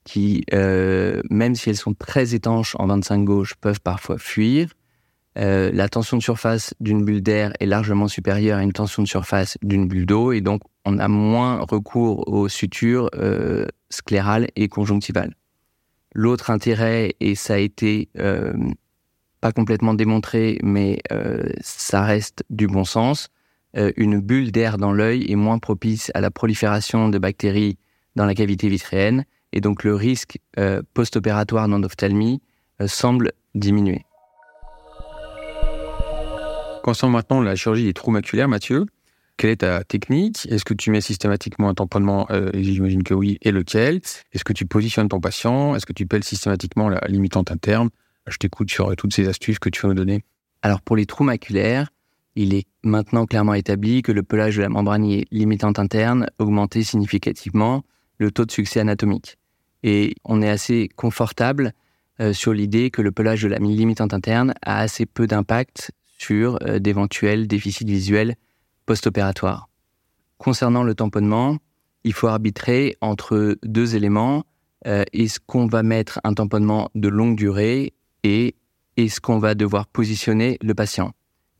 qui, 0.03 0.46
même 0.51 1.55
si 1.55 1.69
elles 1.69 1.75
sont 1.77 1.93
très 1.93 2.34
étanches 2.34 2.75
en 2.79 2.88
25 2.88 3.25
gauche, 3.25 3.55
peuvent 3.55 3.81
parfois 3.81 4.17
fuir. 4.17 4.69
Euh, 5.38 5.70
la 5.72 5.88
tension 5.88 6.17
de 6.17 6.22
surface 6.22 6.74
d'une 6.79 7.06
bulle 7.06 7.22
d'air 7.22 7.53
est 7.60 7.67
largement 7.67 8.08
supérieure 8.08 8.58
à 8.58 8.63
une 8.63 8.74
tension 8.74 9.03
de 9.03 9.08
surface 9.08 9.58
d'une 9.62 9.88
bulle 9.88 10.08
d'eau 10.08 10.32
et 10.32 10.41
donc 10.41 10.62
on 10.84 10.98
a 10.98 11.08
moins 11.08 11.60
recours 11.60 12.27
aux 12.27 12.50
sutures 12.50 13.10
euh, 13.15 13.67
sclérales 13.89 14.48
et 14.56 14.67
conjonctivales. 14.67 15.36
L'autre 16.13 16.50
intérêt, 16.50 17.13
et 17.20 17.36
ça 17.36 17.56
a 17.56 17.58
été 17.58 18.10
pas 19.39 19.51
complètement 19.51 19.94
démontré, 19.94 20.58
mais 20.63 21.00
ça 21.62 22.01
reste 22.01 22.44
du 22.50 22.65
bon 22.65 22.86
sens, 22.86 23.27
une 23.75 24.20
bulle 24.20 24.51
d'air 24.51 24.77
dans 24.77 24.94
l'œil 24.94 25.29
est 25.32 25.36
moins 25.36 25.60
propice 25.60 26.10
à 26.15 26.22
la 26.22 26.32
prolifération 26.32 27.10
de 27.10 27.20
bactéries 27.20 27.77
dans 28.15 28.25
la 28.25 28.34
cavité 28.34 28.67
vitréenne, 28.67 29.25
et 29.51 29.62
donc 29.62 29.84
le 29.84 29.94
risque 29.94 30.39
post-opératoire 30.96 31.67
d'endophtalmie 31.67 32.41
semble 32.88 33.34
diminuer. 33.53 34.06
Concernant 36.88 37.12
maintenant 37.12 37.41
la 37.41 37.58
chirurgie 37.58 37.84
des 37.84 37.94
trous 37.94 38.12
maculaires, 38.12 38.48
Mathieu, 38.48 38.86
quelle 39.36 39.50
est 39.50 39.58
ta 39.58 39.84
technique? 39.84 40.48
Est-ce 40.50 40.63
que 40.63 40.74
tu 40.74 40.89
mets 40.89 41.01
systématiquement 41.01 41.67
un 41.67 41.74
tamponnement 41.74 42.27
euh, 42.29 42.50
J'imagine 42.53 43.03
que 43.03 43.13
oui. 43.13 43.38
Et 43.41 43.51
lequel? 43.51 44.00
Est-ce 44.32 44.46
que 44.46 44.53
tu 44.53 44.65
positionnes 44.65 45.10
ton 45.10 45.20
patient? 45.20 45.75
Est-ce 45.75 45.86
que 45.86 45.91
tu 45.91 46.06
pèles 46.06 46.24
systématiquement 46.24 46.88
la 46.88 47.01
limitante 47.10 47.51
interne? 47.51 47.89
Je 48.27 48.38
t'écoute 48.38 48.72
sur 48.72 48.89
euh, 48.89 48.96
toutes 48.96 49.13
ces 49.13 49.27
astuces 49.27 49.60
que 49.60 49.67
tu 49.67 49.82
vas 49.82 49.89
nous 49.89 49.96
donner. 49.96 50.24
Alors 50.62 50.79
pour 50.79 50.96
les 50.96 51.06
trous 51.06 51.25
maculaires, 51.25 51.89
il 52.38 52.53
est 52.53 52.67
maintenant 52.84 53.25
clairement 53.25 53.53
établi 53.53 54.01
que 54.01 54.13
le 54.13 54.24
pelage 54.24 54.56
de 54.56 54.62
la 54.62 54.70
membrane 54.70 55.24
limitante 55.29 55.79
interne 55.79 56.29
augmentait 56.39 56.84
significativement 56.84 57.84
le 58.17 58.32
taux 58.32 58.46
de 58.46 58.51
succès 58.51 58.79
anatomique. 58.79 59.36
Et 59.84 60.15
on 60.24 60.41
est 60.41 60.50
assez 60.50 60.88
confortable 60.96 61.74
euh, 62.22 62.32
sur 62.32 62.53
l'idée 62.53 62.91
que 62.91 63.01
le 63.01 63.12
pelage 63.12 63.41
de 63.41 63.50
la 63.50 63.58
limitante 63.58 64.13
interne 64.13 64.53
a 64.62 64.79
assez 64.79 65.06
peu 65.06 65.27
d'impact 65.27 65.91
sur 66.17 66.59
euh, 66.63 66.79
d'éventuels 66.79 67.47
déficits 67.47 67.86
visuels 67.86 68.36
post-opératoires. 68.86 69.69
Concernant 70.38 70.83
le 70.83 70.95
tamponnement, 70.95 71.57
il 72.03 72.13
faut 72.13 72.27
arbitrer 72.27 72.95
entre 73.01 73.57
deux 73.63 73.95
éléments. 73.95 74.43
Euh, 74.86 75.03
est-ce 75.13 75.39
qu'on 75.39 75.67
va 75.67 75.83
mettre 75.83 76.19
un 76.24 76.33
tamponnement 76.33 76.89
de 76.95 77.07
longue 77.07 77.36
durée 77.36 77.93
et 78.24 78.55
est-ce 78.97 79.19
qu'on 79.19 79.39
va 79.39 79.55
devoir 79.55 79.88
positionner 79.88 80.57
le 80.62 80.74
patient? 80.74 81.12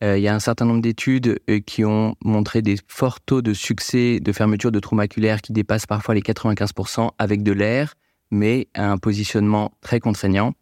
Euh, 0.04 0.18
Il 0.18 0.22
y 0.22 0.28
a 0.28 0.36
un 0.36 0.40
certain 0.40 0.66
nombre 0.66 0.82
d'études 0.82 1.40
qui 1.66 1.84
ont 1.84 2.16
montré 2.24 2.62
des 2.62 2.78
forts 2.88 3.20
taux 3.20 3.42
de 3.42 3.54
succès 3.54 4.20
de 4.20 4.32
fermeture 4.32 4.72
de 4.72 4.80
trous 4.80 4.96
maculaires 4.96 5.42
qui 5.42 5.54
dépassent 5.54 5.88
parfois 5.88 6.14
les 6.14 6.22
95% 6.22 7.12
avec 7.18 7.42
de 7.42 7.52
l'air, 7.52 7.96
mais 8.30 8.68
un 8.76 8.98
positionnement 8.98 9.74
très 9.82 10.00
contraignant 10.00 10.54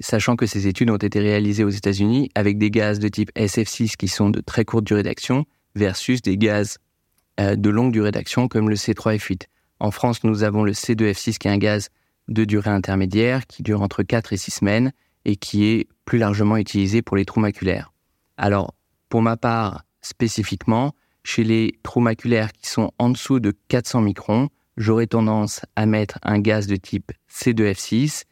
sachant 0.00 0.36
que 0.36 0.46
ces 0.46 0.66
études 0.66 0.90
ont 0.90 0.96
été 0.96 1.20
réalisées 1.20 1.64
aux 1.64 1.70
États-Unis 1.70 2.30
avec 2.34 2.58
des 2.58 2.70
gaz 2.70 2.98
de 2.98 3.08
type 3.08 3.30
SF6 3.36 3.96
qui 3.96 4.08
sont 4.08 4.30
de 4.30 4.40
très 4.40 4.64
courte 4.64 4.84
durée 4.84 5.02
d'action 5.02 5.44
versus 5.74 6.22
des 6.22 6.36
gaz 6.36 6.78
euh, 7.40 7.56
de 7.56 7.70
longue 7.70 7.92
durée 7.92 8.10
d'action 8.10 8.48
comme 8.48 8.68
le 8.68 8.76
C3F8. 8.76 9.42
En 9.80 9.90
France, 9.90 10.24
nous 10.24 10.42
avons 10.42 10.64
le 10.64 10.72
C2F6 10.72 11.38
qui 11.38 11.48
est 11.48 11.50
un 11.50 11.58
gaz 11.58 11.90
de 12.28 12.44
durée 12.44 12.70
intermédiaire 12.70 13.46
qui 13.46 13.62
dure 13.62 13.82
entre 13.82 14.02
4 14.02 14.32
et 14.32 14.36
6 14.36 14.50
semaines 14.50 14.92
et 15.24 15.36
qui 15.36 15.66
est 15.66 15.88
plus 16.04 16.18
largement 16.18 16.56
utilisé 16.56 17.02
pour 17.02 17.16
les 17.16 17.24
trous 17.24 17.40
maculaires. 17.40 17.92
Alors, 18.36 18.74
pour 19.08 19.22
ma 19.22 19.36
part, 19.36 19.84
spécifiquement, 20.00 20.94
chez 21.22 21.44
les 21.44 21.78
trous 21.82 22.00
maculaires 22.00 22.52
qui 22.52 22.68
sont 22.68 22.92
en 22.98 23.10
dessous 23.10 23.40
de 23.40 23.52
400 23.68 24.02
microns, 24.02 24.48
j'aurais 24.76 25.06
tendance 25.06 25.60
à 25.76 25.86
mettre 25.86 26.18
un 26.22 26.38
gaz 26.38 26.66
de 26.66 26.76
type 26.76 27.12
C2F6 27.30 28.24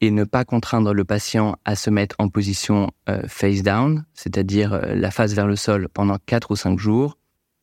et 0.00 0.10
ne 0.10 0.24
pas 0.24 0.44
contraindre 0.44 0.92
le 0.92 1.04
patient 1.04 1.56
à 1.64 1.74
se 1.74 1.90
mettre 1.90 2.16
en 2.18 2.28
position 2.28 2.90
euh, 3.08 3.22
face 3.26 3.62
down, 3.62 4.04
c'est-à-dire 4.14 4.74
euh, 4.74 4.94
la 4.94 5.10
face 5.10 5.32
vers 5.32 5.46
le 5.46 5.56
sol 5.56 5.88
pendant 5.92 6.18
4 6.26 6.50
ou 6.50 6.56
5 6.56 6.78
jours. 6.78 7.18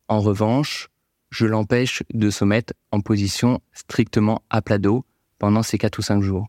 En 0.07 0.19
revanche, 0.19 0.89
je 1.29 1.45
l'empêche 1.45 2.03
de 2.13 2.29
se 2.29 2.45
mettre 2.45 2.73
en 2.91 3.01
position 3.01 3.59
strictement 3.71 4.43
à 4.49 4.61
plat 4.61 4.77
dos 4.77 5.05
pendant 5.39 5.63
ces 5.63 5.77
4 5.77 5.99
ou 5.99 6.01
5 6.01 6.21
jours. 6.21 6.47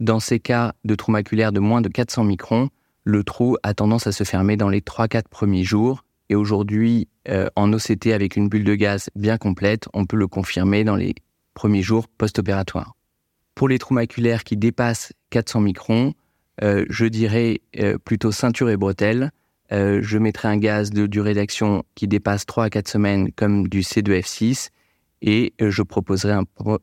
Dans 0.00 0.20
ces 0.20 0.40
cas 0.40 0.74
de 0.84 0.94
trou 0.94 1.12
maculaire 1.12 1.52
de 1.52 1.60
moins 1.60 1.80
de 1.80 1.88
400 1.88 2.24
microns, 2.24 2.68
le 3.04 3.22
trou 3.22 3.56
a 3.62 3.74
tendance 3.74 4.06
à 4.06 4.12
se 4.12 4.24
fermer 4.24 4.56
dans 4.56 4.68
les 4.68 4.80
3-4 4.80 5.28
premiers 5.28 5.64
jours 5.64 6.04
et 6.30 6.34
aujourd'hui, 6.34 7.08
euh, 7.28 7.48
en 7.54 7.72
OCT 7.72 8.08
avec 8.08 8.36
une 8.36 8.48
bulle 8.48 8.64
de 8.64 8.74
gaz 8.74 9.10
bien 9.14 9.36
complète, 9.36 9.88
on 9.92 10.06
peut 10.06 10.16
le 10.16 10.26
confirmer 10.26 10.84
dans 10.84 10.96
les 10.96 11.14
premiers 11.52 11.82
jours 11.82 12.08
post-opératoires. 12.08 12.94
Pour 13.54 13.68
les 13.68 13.78
trous 13.78 13.94
maculaires 13.94 14.44
qui 14.44 14.56
dépassent 14.56 15.12
400 15.30 15.60
microns, 15.60 16.14
euh, 16.62 16.84
je 16.88 17.06
dirais 17.06 17.60
euh, 17.78 17.98
plutôt 17.98 18.32
ceinture 18.32 18.70
et 18.70 18.76
bretelles. 18.76 19.30
Euh, 19.72 20.00
je 20.02 20.18
mettrai 20.18 20.48
un 20.48 20.56
gaz 20.56 20.90
de 20.90 21.06
durée 21.06 21.34
d'action 21.34 21.84
qui 21.94 22.06
dépasse 22.06 22.46
3 22.46 22.64
à 22.64 22.70
4 22.70 22.88
semaines 22.88 23.32
comme 23.32 23.68
du 23.68 23.80
C2F6 23.80 24.68
et 25.22 25.54
je 25.58 25.82
proposerai 25.82 26.34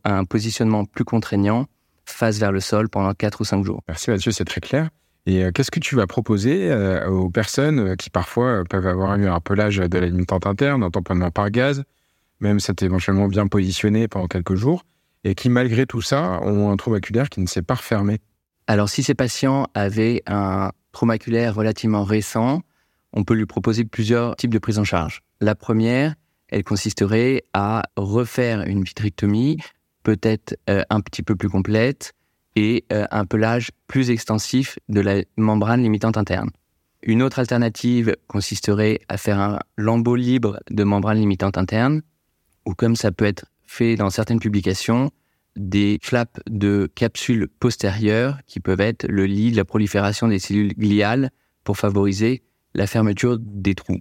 un, 0.04 0.26
positionnement 0.26 0.86
plus 0.86 1.06
contraignant 1.06 1.68
face 2.06 2.40
vers 2.40 2.52
le 2.52 2.60
sol 2.60 2.90
pendant 2.90 3.14
4 3.14 3.42
ou 3.42 3.44
5 3.44 3.64
jours. 3.64 3.84
Merci 3.88 4.10
Mathieu, 4.10 4.32
c'est 4.32 4.46
très 4.46 4.62
clair. 4.62 4.90
Et 5.28 5.44
qu'est-ce 5.54 5.70
que 5.70 5.80
tu 5.80 5.96
vas 5.96 6.08
proposer 6.08 6.74
aux 7.08 7.30
personnes 7.30 7.96
qui 7.98 8.10
parfois 8.10 8.64
peuvent 8.68 8.88
avoir 8.88 9.16
eu 9.18 9.28
un 9.28 9.40
pelage 9.40 9.78
de 9.78 9.98
la 10.00 10.08
limitante 10.08 10.48
interne, 10.48 10.82
un 10.82 10.90
tamponnement 10.90 11.30
par 11.30 11.52
gaz, 11.52 11.84
même 12.40 12.60
c'est 12.60 12.82
éventuellement 12.82 13.28
bien 13.28 13.46
positionné 13.46 14.08
pendant 14.08 14.28
quelques 14.28 14.56
jours 14.56 14.84
et 15.24 15.36
qui, 15.36 15.50
malgré 15.50 15.86
tout 15.86 16.02
ça, 16.02 16.42
ont 16.42 16.72
un 16.72 16.78
trou 16.78 16.92
maculaire 16.92 17.30
qui 17.30 17.42
ne 17.42 17.48
s'est 17.48 17.62
pas 17.62 17.76
refermé 17.76 18.20
Alors, 18.68 18.90
si 18.90 19.04
ces 19.04 19.14
patients 19.14 19.68
avaient 19.74 20.24
un 20.28 20.72
trou 20.92 21.06
maculaire 21.06 21.56
relativement 21.56 22.04
récent, 22.04 22.62
on 23.14 23.24
peut 23.24 23.34
lui 23.34 23.46
proposer 23.46 23.86
plusieurs 23.86 24.36
types 24.36 24.54
de 24.54 24.60
prise 24.60 24.80
en 24.80 24.84
charge. 24.84 25.22
La 25.40 25.56
première, 25.56 26.16
elle 26.48 26.64
consisterait 26.64 27.44
à 27.54 27.84
refaire 27.96 28.62
une 28.62 28.84
vitrectomie, 28.84 29.58
peut-être 30.04 30.58
euh, 30.70 30.84
un 30.90 31.02
petit 31.02 31.24
peu 31.24 31.36
plus 31.36 31.50
complète, 31.50 32.14
et 32.56 32.86
euh, 32.92 33.06
un 33.12 33.26
pelage 33.26 33.72
plus 33.88 34.10
extensif 34.10 34.78
de 34.90 35.02
la 35.02 35.22
membrane 35.38 35.84
limitante 35.84 36.18
interne. 36.18 36.50
Une 37.04 37.24
autre 37.24 37.40
alternative 37.40 38.16
consisterait 38.28 39.00
à 39.10 39.18
faire 39.18 39.40
un 39.40 39.60
lambeau 39.78 40.16
libre 40.16 40.60
de 40.70 40.84
membrane 40.84 41.18
limitante 41.18 41.58
interne, 41.58 42.02
ou 42.66 42.74
comme 42.74 42.96
ça 42.96 43.12
peut 43.12 43.26
être 43.26 43.46
fait 43.72 43.96
dans 43.96 44.10
certaines 44.10 44.40
publications 44.40 45.12
des 45.56 45.98
flaps 46.02 46.42
de 46.50 46.90
capsules 46.94 47.48
postérieures 47.60 48.38
qui 48.46 48.60
peuvent 48.60 48.82
être 48.82 49.08
le 49.08 49.26
lit 49.26 49.52
de 49.52 49.58
la 49.58 49.66
prolifération 49.66 50.28
des 50.28 50.40
cellules 50.40 50.74
gliales 50.74 51.32
pour 51.64 51.78
favoriser 51.78 52.44
la 52.74 52.86
fermeture 52.86 53.38
des 53.40 53.76
trous. 53.76 54.00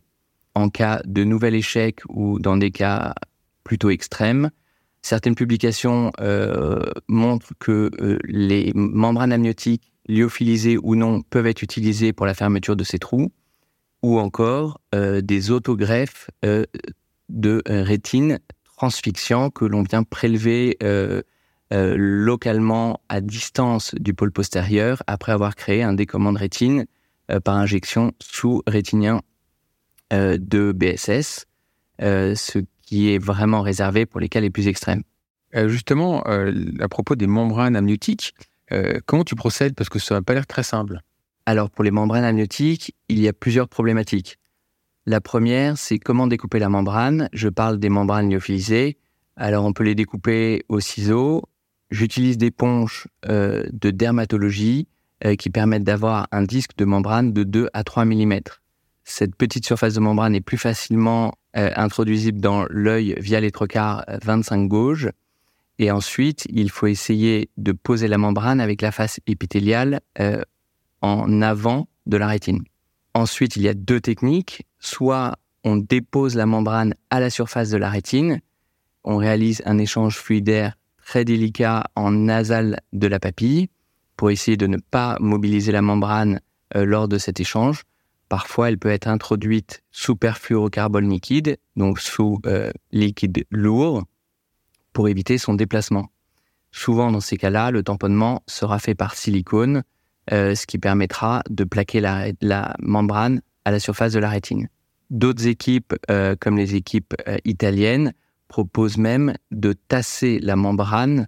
En 0.54 0.68
cas 0.68 1.00
de 1.04 1.24
nouvel 1.24 1.54
échec 1.54 2.00
ou 2.08 2.40
dans 2.40 2.56
des 2.56 2.72
cas 2.72 3.14
plutôt 3.62 3.90
extrêmes, 3.90 4.50
certaines 5.02 5.36
publications 5.36 6.10
euh, 6.20 6.90
montrent 7.08 7.52
que 7.58 7.90
euh, 8.00 8.18
les 8.24 8.72
membranes 8.74 9.32
amniotiques 9.32 9.92
lyophilisées 10.08 10.78
ou 10.82 10.96
non 10.96 11.22
peuvent 11.22 11.46
être 11.46 11.62
utilisées 11.62 12.12
pour 12.12 12.26
la 12.26 12.34
fermeture 12.34 12.74
de 12.74 12.84
ces 12.84 12.98
trous, 12.98 13.30
ou 14.02 14.18
encore 14.18 14.80
euh, 14.94 15.20
des 15.20 15.52
autogreffes 15.52 16.28
de 17.28 17.62
rétine 17.66 18.40
transfixiant 18.80 19.50
que 19.50 19.66
l'on 19.66 19.82
vient 19.82 20.04
prélever 20.04 20.78
euh, 20.82 21.20
euh, 21.74 21.94
localement 21.98 23.02
à 23.10 23.20
distance 23.20 23.94
du 23.94 24.14
pôle 24.14 24.32
postérieur 24.32 25.02
après 25.06 25.32
avoir 25.32 25.54
créé 25.54 25.82
un 25.82 25.92
décommande 25.92 26.38
rétine 26.38 26.86
euh, 27.30 27.40
par 27.40 27.56
injection 27.56 28.12
sous 28.20 28.62
rétinien 28.66 29.20
de 30.12 30.72
BSS, 30.72 31.46
ce 32.00 32.58
qui 32.82 33.14
est 33.14 33.18
vraiment 33.18 33.62
réservé 33.62 34.04
pour 34.04 34.18
les 34.18 34.28
cas 34.28 34.40
les 34.40 34.50
plus 34.50 34.66
extrêmes. 34.66 35.04
justement, 35.54 36.24
à 36.24 36.88
propos 36.88 37.14
des 37.14 37.28
membranes 37.28 37.76
amniotiques, 37.76 38.34
comment 39.06 39.22
tu 39.22 39.36
procèdes? 39.36 39.76
Parce 39.76 39.88
que 39.88 40.00
ça 40.00 40.16
n'a 40.16 40.22
pas 40.22 40.34
l'air 40.34 40.48
très 40.48 40.64
simple. 40.64 40.98
Alors 41.46 41.70
pour 41.70 41.84
les 41.84 41.92
membranes 41.92 42.24
amniotiques, 42.24 42.96
il 43.08 43.20
y 43.20 43.28
a 43.28 43.32
plusieurs 43.32 43.68
problématiques. 43.68 44.39
La 45.06 45.20
première, 45.20 45.78
c'est 45.78 45.98
comment 45.98 46.26
découper 46.26 46.58
la 46.58 46.68
membrane. 46.68 47.28
Je 47.32 47.48
parle 47.48 47.78
des 47.78 47.88
membranes 47.88 48.30
lyophilisées. 48.30 48.98
Alors, 49.36 49.64
on 49.64 49.72
peut 49.72 49.84
les 49.84 49.94
découper 49.94 50.64
au 50.68 50.80
ciseau. 50.80 51.42
J'utilise 51.90 52.36
des 52.36 52.50
ponches 52.50 53.08
euh, 53.26 53.64
de 53.72 53.90
dermatologie 53.90 54.86
euh, 55.24 55.36
qui 55.36 55.48
permettent 55.48 55.84
d'avoir 55.84 56.28
un 56.32 56.42
disque 56.42 56.76
de 56.76 56.84
membrane 56.84 57.32
de 57.32 57.44
2 57.44 57.68
à 57.72 57.82
3 57.82 58.04
mm. 58.04 58.40
Cette 59.04 59.34
petite 59.34 59.64
surface 59.64 59.94
de 59.94 60.00
membrane 60.00 60.34
est 60.34 60.42
plus 60.42 60.58
facilement 60.58 61.32
euh, 61.56 61.70
introduisible 61.74 62.40
dans 62.40 62.66
l'œil 62.68 63.14
via 63.18 63.40
les 63.40 63.50
trocars 63.50 64.04
25 64.22 64.68
gauche. 64.68 65.08
Et 65.78 65.90
ensuite, 65.90 66.46
il 66.50 66.70
faut 66.70 66.86
essayer 66.86 67.48
de 67.56 67.72
poser 67.72 68.06
la 68.06 68.18
membrane 68.18 68.60
avec 68.60 68.82
la 68.82 68.92
face 68.92 69.18
épithéliale 69.26 70.00
en 71.00 71.40
avant 71.40 71.88
de 72.04 72.18
la 72.18 72.26
rétine. 72.26 72.62
Ensuite, 73.14 73.56
il 73.56 73.62
y 73.62 73.68
a 73.68 73.74
deux 73.74 74.00
techniques. 74.00 74.66
Soit 74.78 75.36
on 75.64 75.76
dépose 75.76 76.36
la 76.36 76.46
membrane 76.46 76.94
à 77.10 77.20
la 77.20 77.30
surface 77.30 77.70
de 77.70 77.76
la 77.76 77.90
rétine, 77.90 78.40
on 79.04 79.16
réalise 79.16 79.62
un 79.66 79.78
échange 79.78 80.16
fluidaire 80.16 80.76
très 81.04 81.24
délicat 81.24 81.84
en 81.96 82.12
nasal 82.12 82.80
de 82.92 83.06
la 83.06 83.18
papille 83.18 83.68
pour 84.16 84.30
essayer 84.30 84.56
de 84.56 84.66
ne 84.66 84.76
pas 84.76 85.16
mobiliser 85.20 85.72
la 85.72 85.82
membrane 85.82 86.40
euh, 86.76 86.84
lors 86.84 87.08
de 87.08 87.18
cet 87.18 87.40
échange. 87.40 87.82
Parfois, 88.28 88.68
elle 88.68 88.78
peut 88.78 88.90
être 88.90 89.08
introduite 89.08 89.82
sous 89.90 90.14
perfluorocarbone 90.14 91.10
liquide, 91.10 91.58
donc 91.74 91.98
sous 91.98 92.38
euh, 92.46 92.70
liquide 92.92 93.44
lourd, 93.50 94.04
pour 94.92 95.08
éviter 95.08 95.36
son 95.36 95.54
déplacement. 95.54 96.10
Souvent, 96.70 97.10
dans 97.10 97.20
ces 97.20 97.36
cas-là, 97.36 97.70
le 97.72 97.82
tamponnement 97.82 98.42
sera 98.46 98.78
fait 98.78 98.94
par 98.94 99.16
silicone, 99.16 99.82
euh, 100.32 100.54
ce 100.54 100.66
qui 100.66 100.78
permettra 100.78 101.42
de 101.50 101.64
plaquer 101.64 102.00
la, 102.00 102.76
membrane 102.80 103.40
à 103.64 103.70
la 103.70 103.80
surface 103.80 104.12
de 104.12 104.18
la 104.18 104.28
rétine. 104.28 104.68
D'autres 105.10 105.46
équipes, 105.46 105.94
euh, 106.10 106.36
comme 106.38 106.56
les 106.56 106.74
équipes 106.76 107.14
euh, 107.26 107.36
italiennes, 107.44 108.12
proposent 108.48 108.96
même 108.96 109.34
de 109.50 109.72
tasser 109.72 110.38
la 110.40 110.56
membrane 110.56 111.26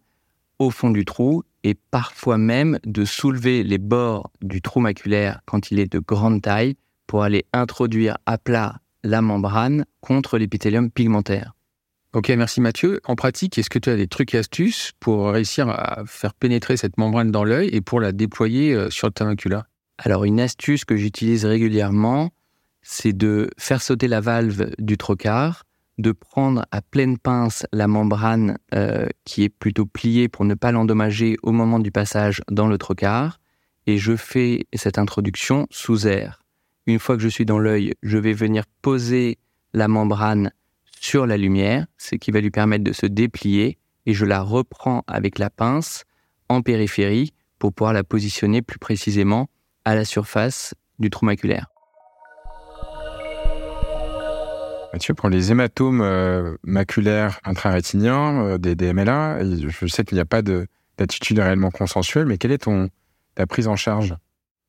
au 0.58 0.70
fond 0.70 0.90
du 0.90 1.04
trou 1.04 1.42
et 1.64 1.74
parfois 1.74 2.38
même 2.38 2.78
de 2.84 3.04
soulever 3.04 3.62
les 3.62 3.78
bords 3.78 4.30
du 4.40 4.62
trou 4.62 4.80
maculaire 4.80 5.40
quand 5.46 5.70
il 5.70 5.78
est 5.78 5.92
de 5.92 5.98
grande 5.98 6.42
taille 6.42 6.76
pour 7.06 7.22
aller 7.22 7.44
introduire 7.52 8.18
à 8.26 8.38
plat 8.38 8.80
la 9.04 9.20
membrane 9.20 9.84
contre 10.00 10.38
l'épithélium 10.38 10.90
pigmentaire. 10.90 11.54
Ok, 12.14 12.28
merci 12.28 12.60
Mathieu. 12.60 13.00
En 13.04 13.16
pratique, 13.16 13.56
est-ce 13.56 13.70
que 13.70 13.78
tu 13.78 13.88
as 13.88 13.96
des 13.96 14.06
trucs 14.06 14.34
et 14.34 14.38
astuces 14.38 14.92
pour 15.00 15.30
réussir 15.30 15.70
à 15.70 16.02
faire 16.04 16.34
pénétrer 16.34 16.76
cette 16.76 16.98
membrane 16.98 17.30
dans 17.30 17.42
l'œil 17.42 17.70
et 17.72 17.80
pour 17.80 18.00
la 18.00 18.12
déployer 18.12 18.74
euh, 18.74 18.90
sur 18.90 19.08
le 19.08 19.24
macula 19.24 19.64
Alors, 19.96 20.24
une 20.24 20.38
astuce 20.38 20.84
que 20.84 20.94
j'utilise 20.94 21.46
régulièrement, 21.46 22.28
c'est 22.82 23.14
de 23.14 23.48
faire 23.56 23.80
sauter 23.80 24.08
la 24.08 24.20
valve 24.20 24.74
du 24.78 24.98
trocar, 24.98 25.64
de 25.96 26.12
prendre 26.12 26.66
à 26.70 26.82
pleine 26.82 27.16
pince 27.16 27.64
la 27.72 27.88
membrane 27.88 28.58
euh, 28.74 29.06
qui 29.24 29.44
est 29.44 29.48
plutôt 29.48 29.86
pliée 29.86 30.28
pour 30.28 30.44
ne 30.44 30.52
pas 30.52 30.70
l'endommager 30.70 31.38
au 31.42 31.52
moment 31.52 31.78
du 31.78 31.92
passage 31.92 32.42
dans 32.50 32.66
le 32.66 32.76
trocar, 32.76 33.40
et 33.86 33.96
je 33.96 34.16
fais 34.16 34.66
cette 34.74 34.98
introduction 34.98 35.66
sous 35.70 36.06
air. 36.06 36.42
Une 36.86 36.98
fois 36.98 37.16
que 37.16 37.22
je 37.22 37.28
suis 37.28 37.46
dans 37.46 37.58
l'œil, 37.58 37.94
je 38.02 38.18
vais 38.18 38.34
venir 38.34 38.64
poser 38.82 39.38
la 39.72 39.88
membrane 39.88 40.50
sur 41.02 41.26
la 41.26 41.36
lumière, 41.36 41.86
ce 41.98 42.14
qui 42.14 42.30
va 42.30 42.40
lui 42.40 42.52
permettre 42.52 42.84
de 42.84 42.92
se 42.92 43.06
déplier, 43.06 43.76
et 44.06 44.14
je 44.14 44.24
la 44.24 44.40
reprends 44.40 45.02
avec 45.08 45.40
la 45.40 45.50
pince 45.50 46.04
en 46.48 46.62
périphérie 46.62 47.32
pour 47.58 47.72
pouvoir 47.72 47.92
la 47.92 48.04
positionner 48.04 48.62
plus 48.62 48.78
précisément 48.78 49.48
à 49.84 49.96
la 49.96 50.04
surface 50.04 50.74
du 51.00 51.10
trou 51.10 51.26
maculaire. 51.26 51.66
Mathieu, 54.92 55.14
pour 55.14 55.28
les 55.28 55.50
hématomes 55.50 56.02
euh, 56.02 56.54
maculaires 56.62 57.40
intrarétiniens, 57.44 58.44
euh, 58.44 58.58
des 58.58 58.76
DMLA, 58.76 59.40
je 59.42 59.86
sais 59.88 60.04
qu'il 60.04 60.16
n'y 60.16 60.22
a 60.22 60.24
pas 60.24 60.42
d'attitude 60.42 61.40
réellement 61.40 61.70
consensuelle, 61.70 62.26
mais 62.26 62.38
quelle 62.38 62.52
est 62.52 62.58
ton, 62.58 62.90
ta 63.34 63.46
prise 63.46 63.66
en 63.66 63.76
charge? 63.76 64.14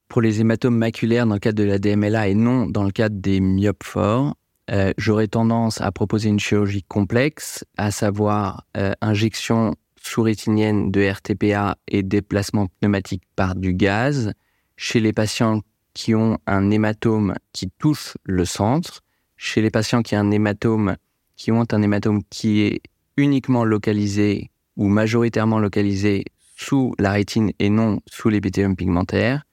Pour 0.08 0.22
les 0.22 0.42
hématomes 0.42 0.78
maculaires 0.78 1.28
dans 1.28 1.36
le 1.36 1.40
cadre 1.40 1.60
de 1.60 1.68
la 1.68 1.78
DMLA 1.78 2.30
et 2.30 2.36
non 2.36 2.66
dans 2.66 2.84
le 2.84 2.92
cadre 2.92 3.18
des 3.20 3.40
myopes 3.40 3.84
forts, 3.84 4.34
euh, 4.72 4.94
j'aurais 4.98 5.28
tendance 5.28 5.82
à 5.82 5.92
proposer 5.92 6.30
une 6.30 6.40
chirurgie 6.40 6.84
complexe, 6.84 7.66
à 7.78 7.92
savoir 7.92 8.66
euh, 8.78 8.94
injection 9.02 9.76
sous-rétinienne 10.02 10.92
de 10.92 11.10
RTPA 11.10 11.78
et 11.88 12.04
déplacement 12.04 12.68
pneumatique 12.80 13.24
par 13.36 13.56
du 13.56 13.74
gaz 13.74 14.34
chez 14.76 15.00
les 15.00 15.14
patients 15.14 15.62
qui 15.94 16.16
ont 16.16 16.38
un 16.48 16.72
hématome 16.72 17.36
qui 17.52 17.70
touche 17.78 18.18
le 18.24 18.46
centre, 18.46 19.02
chez 19.38 19.62
les 19.62 19.70
patients 19.70 20.02
qui 20.02 20.16
ont 20.16 20.20
un 20.20 20.32
hématome 20.32 20.96
qui 21.36 21.52
ont 21.52 21.66
un 21.72 21.82
hématome 21.82 22.22
qui 22.30 22.62
est 22.62 22.82
uniquement 23.18 23.66
localisé 23.66 24.50
ou 24.76 24.88
majoritairement 24.88 25.60
localisé 25.60 26.26
sous 26.56 26.94
la 27.00 27.12
rétine 27.12 27.52
et 27.60 27.70
non 27.70 28.00
sous 28.10 28.30
l'épithélium 28.30 28.76
pigmentaire, 28.76 29.44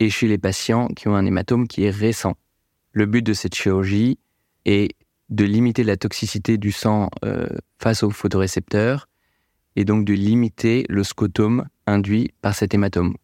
et 0.00 0.10
chez 0.10 0.26
les 0.26 0.38
patients 0.38 0.88
qui 0.88 1.08
ont 1.08 1.14
un 1.14 1.24
hématome 1.24 1.68
qui 1.68 1.84
est 1.84 1.90
récent. 1.90 2.34
Le 2.92 3.06
but 3.06 3.22
de 3.22 3.32
cette 3.32 3.54
chirurgie, 3.54 4.18
et 4.64 4.96
de 5.28 5.44
limiter 5.44 5.84
la 5.84 5.96
toxicité 5.96 6.58
du 6.58 6.72
sang 6.72 7.08
euh, 7.24 7.46
face 7.78 8.02
aux 8.02 8.10
photorécepteurs 8.10 9.08
et 9.76 9.84
donc 9.84 10.04
de 10.04 10.12
limiter 10.12 10.84
le 10.88 11.04
scotome 11.04 11.66
induit 11.86 12.32
par 12.42 12.54
cet 12.54 12.74
hématome. 12.74 13.16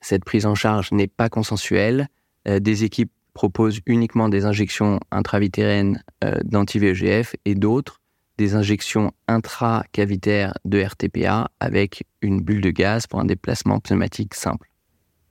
Cette 0.00 0.24
prise 0.24 0.46
en 0.46 0.54
charge 0.54 0.92
n'est 0.92 1.08
pas 1.08 1.28
consensuelle. 1.28 2.08
Euh, 2.46 2.60
des 2.60 2.84
équipes 2.84 3.10
proposent 3.34 3.80
uniquement 3.86 4.28
des 4.28 4.44
injections 4.44 5.00
intravitérines 5.10 6.02
euh, 6.24 6.38
d'anti-VEGF 6.44 7.34
et 7.44 7.54
d'autres 7.54 8.00
des 8.36 8.54
injections 8.54 9.10
intracavitaires 9.26 10.54
de 10.64 10.80
RTPA 10.80 11.50
avec 11.58 12.04
une 12.22 12.40
bulle 12.40 12.60
de 12.60 12.70
gaz 12.70 13.08
pour 13.08 13.18
un 13.18 13.24
déplacement 13.24 13.80
pneumatique 13.80 14.34
simple. 14.34 14.70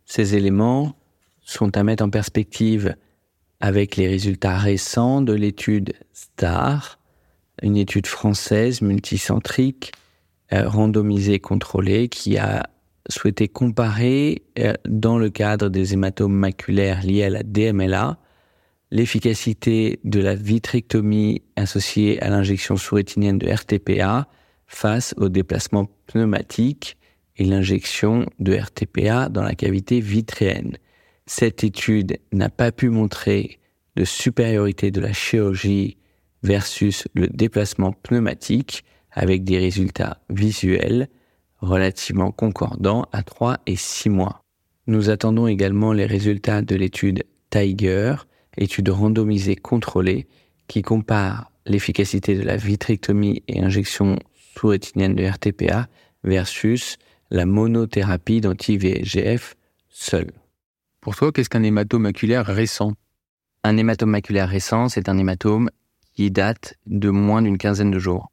Ces 0.05 0.36
éléments 0.36 0.93
sont 1.41 1.75
à 1.77 1.84
mettre 1.84 2.03
en 2.03 2.10
perspective 2.10 2.95
avec 3.60 3.96
les 3.96 4.08
résultats 4.08 4.58
récents 4.58 5.22
de 5.22 5.34
l'étude 5.34 5.93
STAR, 6.13 7.00
une 7.62 7.78
étude 7.78 8.08
française 8.08 8.82
multicentrique, 8.82 9.91
euh, 10.54 10.67
randomisée, 10.67 11.39
contrôlée, 11.39 12.08
qui 12.08 12.38
a 12.38 12.70
souhaité 13.10 13.48
comparer, 13.48 14.43
euh, 14.60 14.74
dans 14.88 15.17
le 15.17 15.30
cadre 15.30 15.70
des 15.70 15.93
hématomes 15.93 16.36
maculaires 16.36 17.04
liés 17.04 17.24
à 17.24 17.30
la 17.30 17.43
DMLA, 17.43 18.17
l'efficacité 18.91 20.00
de 20.04 20.20
la 20.20 20.36
vitrectomie 20.36 21.41
associée 21.56 22.22
à 22.22 22.30
l'injection 22.30 22.78
sous-rétinienne 22.78 23.38
de 23.38 23.50
RTPA 23.50 24.28
face 24.67 25.13
au 25.17 25.30
déplacement 25.30 25.89
pneumatique 26.06 26.98
et 27.38 27.43
l'injection 27.43 28.26
de 28.39 28.56
RTPA 28.56 29.30
dans 29.30 29.43
la 29.43 29.56
cavité 29.56 30.00
vitréenne 30.00 30.78
cette 31.27 31.63
étude 31.63 32.17
n'a 32.31 32.49
pas 32.49 32.71
pu 32.71 32.89
montrer 32.89 33.59
de 33.95 34.05
supériorité 34.05 34.91
de 34.91 35.01
la 35.01 35.13
chirurgie 35.13 35.97
versus 36.41 37.07
le 37.13 37.27
déplacement 37.27 37.91
pneumatique 37.91 38.83
avec 39.11 39.43
des 39.43 39.57
résultats 39.57 40.21
visuels 40.29 41.09
relativement 41.59 42.31
concordants 42.31 43.07
à 43.11 43.23
3 43.23 43.59
et 43.65 43.75
6 43.75 44.09
mois. 44.09 44.41
Nous 44.85 45.09
attendons 45.09 45.47
également 45.47 45.91
les 45.91 46.05
résultats 46.05 46.61
de 46.61 46.75
l'étude 46.75 47.23
Tiger, 47.49 48.15
étude 48.57 48.89
randomisée 48.89 49.55
contrôlée, 49.55 50.27
qui 50.67 50.81
compare 50.81 51.51
l'efficacité 51.65 52.35
de 52.35 52.43
la 52.43 52.55
vitrectomie 52.55 53.43
et 53.47 53.61
injection 53.61 54.17
sous-rétinienne 54.55 55.15
de 55.15 55.25
RTPA 55.25 55.87
versus 56.23 56.97
la 57.31 57.45
monothérapie 57.45 58.41
d'anti-VEGF 58.41 59.55
seule. 59.89 60.31
Pour 61.08 61.15
toi, 61.15 61.32
qu'est-ce 61.32 61.48
qu'un 61.48 61.63
hématome 61.63 62.02
maculaire 62.02 62.46
récent? 62.46 62.91
Un 63.63 63.78
hématome 63.78 64.10
maculaire 64.10 64.50
récent, 64.50 64.89
c'est 64.89 65.08
un 65.08 65.17
hématome 65.17 65.70
qui 66.13 66.32
date 66.32 66.74
de 66.86 67.10
moins 67.10 67.41
d'une 67.41 67.58
quinzaine 67.58 67.91
de 67.91 67.98
jours. 67.98 68.30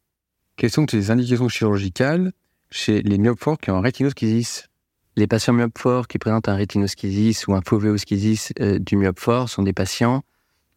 Quelles 0.57 0.73
sont 0.73 0.85
les 0.93 1.13
indications 1.13 1.49
chirurgicales 1.49 2.33
chez 2.71 3.01
les 3.03 3.17
myopes 3.17 3.39
forts 3.39 3.59
qui 3.59 3.71
ont 3.71 3.77
un 3.77 3.81
rétinoschisis? 3.81 4.67
Les 5.15 5.29
patients 5.29 5.53
myopes 5.53 5.79
forts 5.79 6.09
qui 6.09 6.19
présentent 6.19 6.49
un 6.49 6.57
rétinoschisis 6.57 7.47
ou 7.47 7.55
un 7.55 7.61
fovéoschisis 7.65 8.53
euh, 8.59 8.81
du 8.81 8.97
myope 8.97 9.21
fort 9.21 9.49
sont 9.49 9.63
des 9.63 9.73
patients 9.73 10.25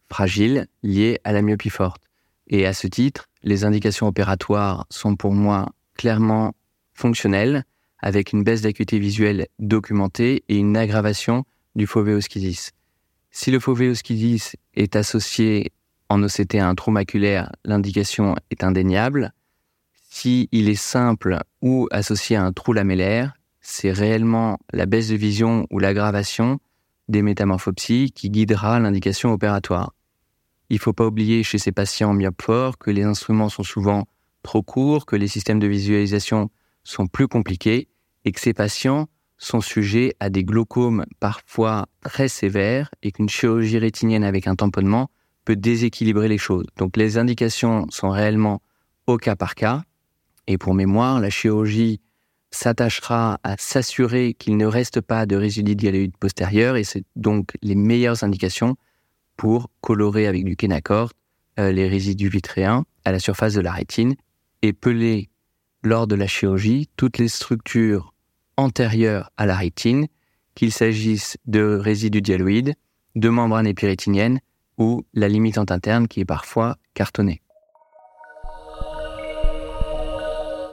fragiles 0.08 0.68
liés 0.84 1.18
à 1.24 1.32
la 1.32 1.42
myopie 1.42 1.68
forte. 1.68 2.00
Et 2.46 2.64
à 2.64 2.74
ce 2.74 2.86
titre, 2.86 3.26
les 3.42 3.64
indications 3.64 4.06
opératoires 4.06 4.86
sont 4.88 5.16
pour 5.16 5.32
moi 5.32 5.72
clairement 5.96 6.54
fonctionnelles, 6.94 7.64
avec 7.98 8.32
une 8.32 8.44
baisse 8.44 8.62
d'acuité 8.62 9.00
visuelle 9.00 9.48
documentée 9.58 10.44
et 10.48 10.58
une 10.58 10.76
aggravation 10.76 11.44
du. 11.78 11.86
Si 13.30 13.50
le 13.50 13.60
fovéoschisis 13.60 14.56
est 14.74 14.96
associé 14.96 15.72
en 16.08 16.22
OCT 16.22 16.56
à 16.56 16.68
un 16.68 16.74
trou 16.74 16.90
maculaire, 16.90 17.52
l'indication 17.64 18.34
est 18.50 18.64
indéniable. 18.64 19.32
Si 20.10 20.48
il 20.52 20.68
est 20.68 20.74
simple 20.74 21.38
ou 21.62 21.88
associé 21.90 22.36
à 22.36 22.44
un 22.44 22.52
trou 22.52 22.72
lamellaire, 22.72 23.34
c'est 23.60 23.92
réellement 23.92 24.58
la 24.72 24.86
baisse 24.86 25.08
de 25.08 25.16
vision 25.16 25.66
ou 25.70 25.78
l'aggravation 25.78 26.58
des 27.08 27.22
métamorphopsies 27.22 28.12
qui 28.14 28.30
guidera 28.30 28.80
l'indication 28.80 29.32
opératoire. 29.32 29.94
Il 30.70 30.74
ne 30.74 30.80
faut 30.80 30.92
pas 30.92 31.06
oublier 31.06 31.42
chez 31.42 31.58
ces 31.58 31.72
patients 31.72 32.12
myopes 32.12 32.76
que 32.78 32.90
les 32.90 33.04
instruments 33.04 33.48
sont 33.48 33.62
souvent 33.62 34.06
trop 34.42 34.62
courts, 34.62 35.06
que 35.06 35.16
les 35.16 35.28
systèmes 35.28 35.58
de 35.58 35.66
visualisation 35.66 36.50
sont 36.84 37.06
plus 37.06 37.28
compliqués 37.28 37.88
et 38.24 38.32
que 38.32 38.40
ces 38.40 38.54
patients 38.54 39.08
sont 39.38 39.60
sujets 39.60 40.14
à 40.20 40.30
des 40.30 40.44
glaucomes 40.44 41.04
parfois 41.20 41.86
très 42.02 42.28
sévères 42.28 42.90
et 43.02 43.12
qu'une 43.12 43.28
chirurgie 43.28 43.78
rétinienne 43.78 44.24
avec 44.24 44.46
un 44.46 44.56
tamponnement 44.56 45.10
peut 45.44 45.56
déséquilibrer 45.56 46.28
les 46.28 46.38
choses. 46.38 46.66
Donc 46.76 46.96
les 46.96 47.16
indications 47.16 47.86
sont 47.90 48.10
réellement 48.10 48.60
au 49.06 49.16
cas 49.16 49.36
par 49.36 49.54
cas. 49.54 49.82
Et 50.46 50.58
pour 50.58 50.74
mémoire, 50.74 51.20
la 51.20 51.30
chirurgie 51.30 52.00
s'attachera 52.50 53.38
à 53.42 53.56
s'assurer 53.58 54.34
qu'il 54.34 54.56
ne 54.56 54.66
reste 54.66 55.00
pas 55.00 55.26
de 55.26 55.36
résidus 55.36 55.76
dialéoïdes 55.76 56.16
postérieurs 56.16 56.76
et 56.76 56.84
c'est 56.84 57.04
donc 57.16 57.52
les 57.62 57.74
meilleures 57.74 58.24
indications 58.24 58.76
pour 59.36 59.70
colorer 59.80 60.26
avec 60.26 60.44
du 60.44 60.56
Kenacort 60.56 61.12
euh, 61.58 61.72
les 61.72 61.88
résidus 61.88 62.28
vitréens 62.28 62.84
à 63.04 63.12
la 63.12 63.18
surface 63.18 63.54
de 63.54 63.60
la 63.60 63.72
rétine 63.72 64.14
et 64.62 64.72
peler 64.72 65.28
lors 65.82 66.06
de 66.06 66.14
la 66.14 66.26
chirurgie 66.26 66.88
toutes 66.96 67.18
les 67.18 67.28
structures 67.28 68.14
antérieure 68.58 69.30
à 69.38 69.46
la 69.46 69.56
rétine, 69.56 70.08
qu'il 70.54 70.72
s'agisse 70.72 71.38
de 71.46 71.78
résidus 71.80 72.20
dialoïdes, 72.20 72.74
de 73.14 73.28
membranes 73.28 73.66
épirétiniennes 73.66 74.40
ou 74.76 75.04
la 75.14 75.28
limitante 75.28 75.70
interne 75.70 76.08
qui 76.08 76.20
est 76.20 76.24
parfois 76.24 76.76
cartonnée. 76.94 77.40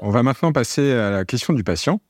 On 0.02 0.10
va 0.10 0.24
maintenant 0.24 0.52
passer 0.52 0.92
à 0.92 1.10
la 1.10 1.26
question 1.26 1.54
du 1.54 1.64
patient. 1.64 2.02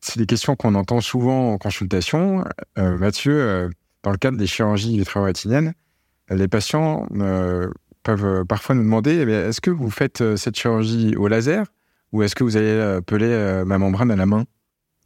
C'est 0.00 0.18
des 0.18 0.26
questions 0.26 0.56
qu'on 0.56 0.74
entend 0.76 1.00
souvent 1.00 1.52
en 1.52 1.58
consultation. 1.58 2.44
Euh, 2.78 2.96
Mathieu, 2.98 3.40
euh, 3.40 3.68
dans 4.04 4.12
le 4.12 4.16
cadre 4.16 4.38
des 4.38 4.46
chirurgies 4.46 5.02
rétiniennes, 5.14 5.74
les 6.30 6.48
patients 6.48 7.06
euh, 7.16 7.68
peuvent 8.04 8.44
parfois 8.44 8.76
nous 8.76 8.82
demander 8.82 9.24
eh 9.26 9.30
est-ce 9.30 9.60
que 9.60 9.70
vous 9.70 9.90
faites 9.90 10.36
cette 10.36 10.56
chirurgie 10.56 11.16
au 11.16 11.26
laser 11.26 11.66
ou 12.12 12.22
est-ce 12.22 12.34
que 12.34 12.44
vous 12.44 12.56
allez 12.56 13.00
peler 13.06 13.62
ma 13.66 13.78
membrane 13.78 14.10
à 14.10 14.16
la 14.16 14.26
main? 14.26 14.44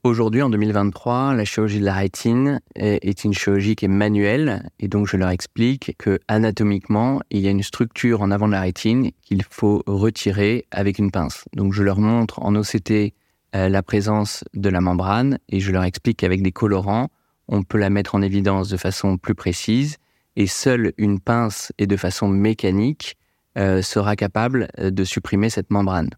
Aujourd'hui, 0.04 0.42
en 0.42 0.50
2023, 0.50 1.32
la 1.34 1.44
chirurgie 1.44 1.78
de 1.78 1.84
la 1.84 1.94
rétine 1.94 2.60
est 2.74 3.22
une 3.22 3.32
chirurgie 3.32 3.76
qui 3.76 3.84
est 3.84 3.88
manuelle, 3.88 4.68
et 4.80 4.88
donc 4.88 5.06
je 5.06 5.16
leur 5.16 5.28
explique 5.28 5.94
que 5.96 6.18
anatomiquement, 6.26 7.20
il 7.30 7.38
y 7.38 7.46
a 7.46 7.52
une 7.52 7.62
structure 7.62 8.20
en 8.20 8.32
avant 8.32 8.48
de 8.48 8.52
la 8.52 8.62
rétine 8.62 9.12
qu'il 9.22 9.44
faut 9.48 9.84
retirer 9.86 10.66
avec 10.72 10.98
une 10.98 11.12
pince. 11.12 11.44
Donc 11.54 11.72
je 11.72 11.84
leur 11.84 12.00
montre 12.00 12.42
en 12.42 12.56
OCT 12.56 13.14
euh, 13.54 13.68
la 13.68 13.82
présence 13.84 14.42
de 14.54 14.68
la 14.68 14.80
membrane, 14.80 15.38
et 15.48 15.60
je 15.60 15.70
leur 15.70 15.84
explique 15.84 16.16
qu'avec 16.16 16.42
des 16.42 16.50
colorants, 16.50 17.08
on 17.46 17.62
peut 17.62 17.78
la 17.78 17.88
mettre 17.88 18.16
en 18.16 18.22
évidence 18.22 18.68
de 18.68 18.76
façon 18.76 19.18
plus 19.18 19.36
précise, 19.36 19.98
et 20.34 20.48
seule 20.48 20.94
une 20.98 21.20
pince 21.20 21.70
et 21.78 21.86
de 21.86 21.96
façon 21.96 22.26
mécanique 22.26 23.16
euh, 23.56 23.82
sera 23.82 24.16
capable 24.16 24.66
euh, 24.80 24.90
de 24.90 25.04
supprimer 25.04 25.48
cette 25.48 25.70
membrane. 25.70 26.10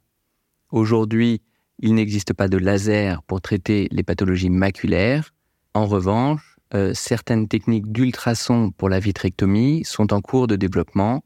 Aujourd'hui, 0.70 1.42
il 1.78 1.94
n'existe 1.94 2.32
pas 2.32 2.48
de 2.48 2.58
laser 2.58 3.22
pour 3.22 3.40
traiter 3.40 3.88
les 3.90 4.02
pathologies 4.02 4.50
maculaires. 4.50 5.32
En 5.74 5.86
revanche, 5.86 6.56
euh, 6.74 6.92
certaines 6.94 7.48
techniques 7.48 7.90
d'ultrasons 7.90 8.70
pour 8.70 8.88
la 8.88 9.00
vitrectomie 9.00 9.84
sont 9.84 10.12
en 10.12 10.20
cours 10.20 10.46
de 10.46 10.56
développement 10.56 11.24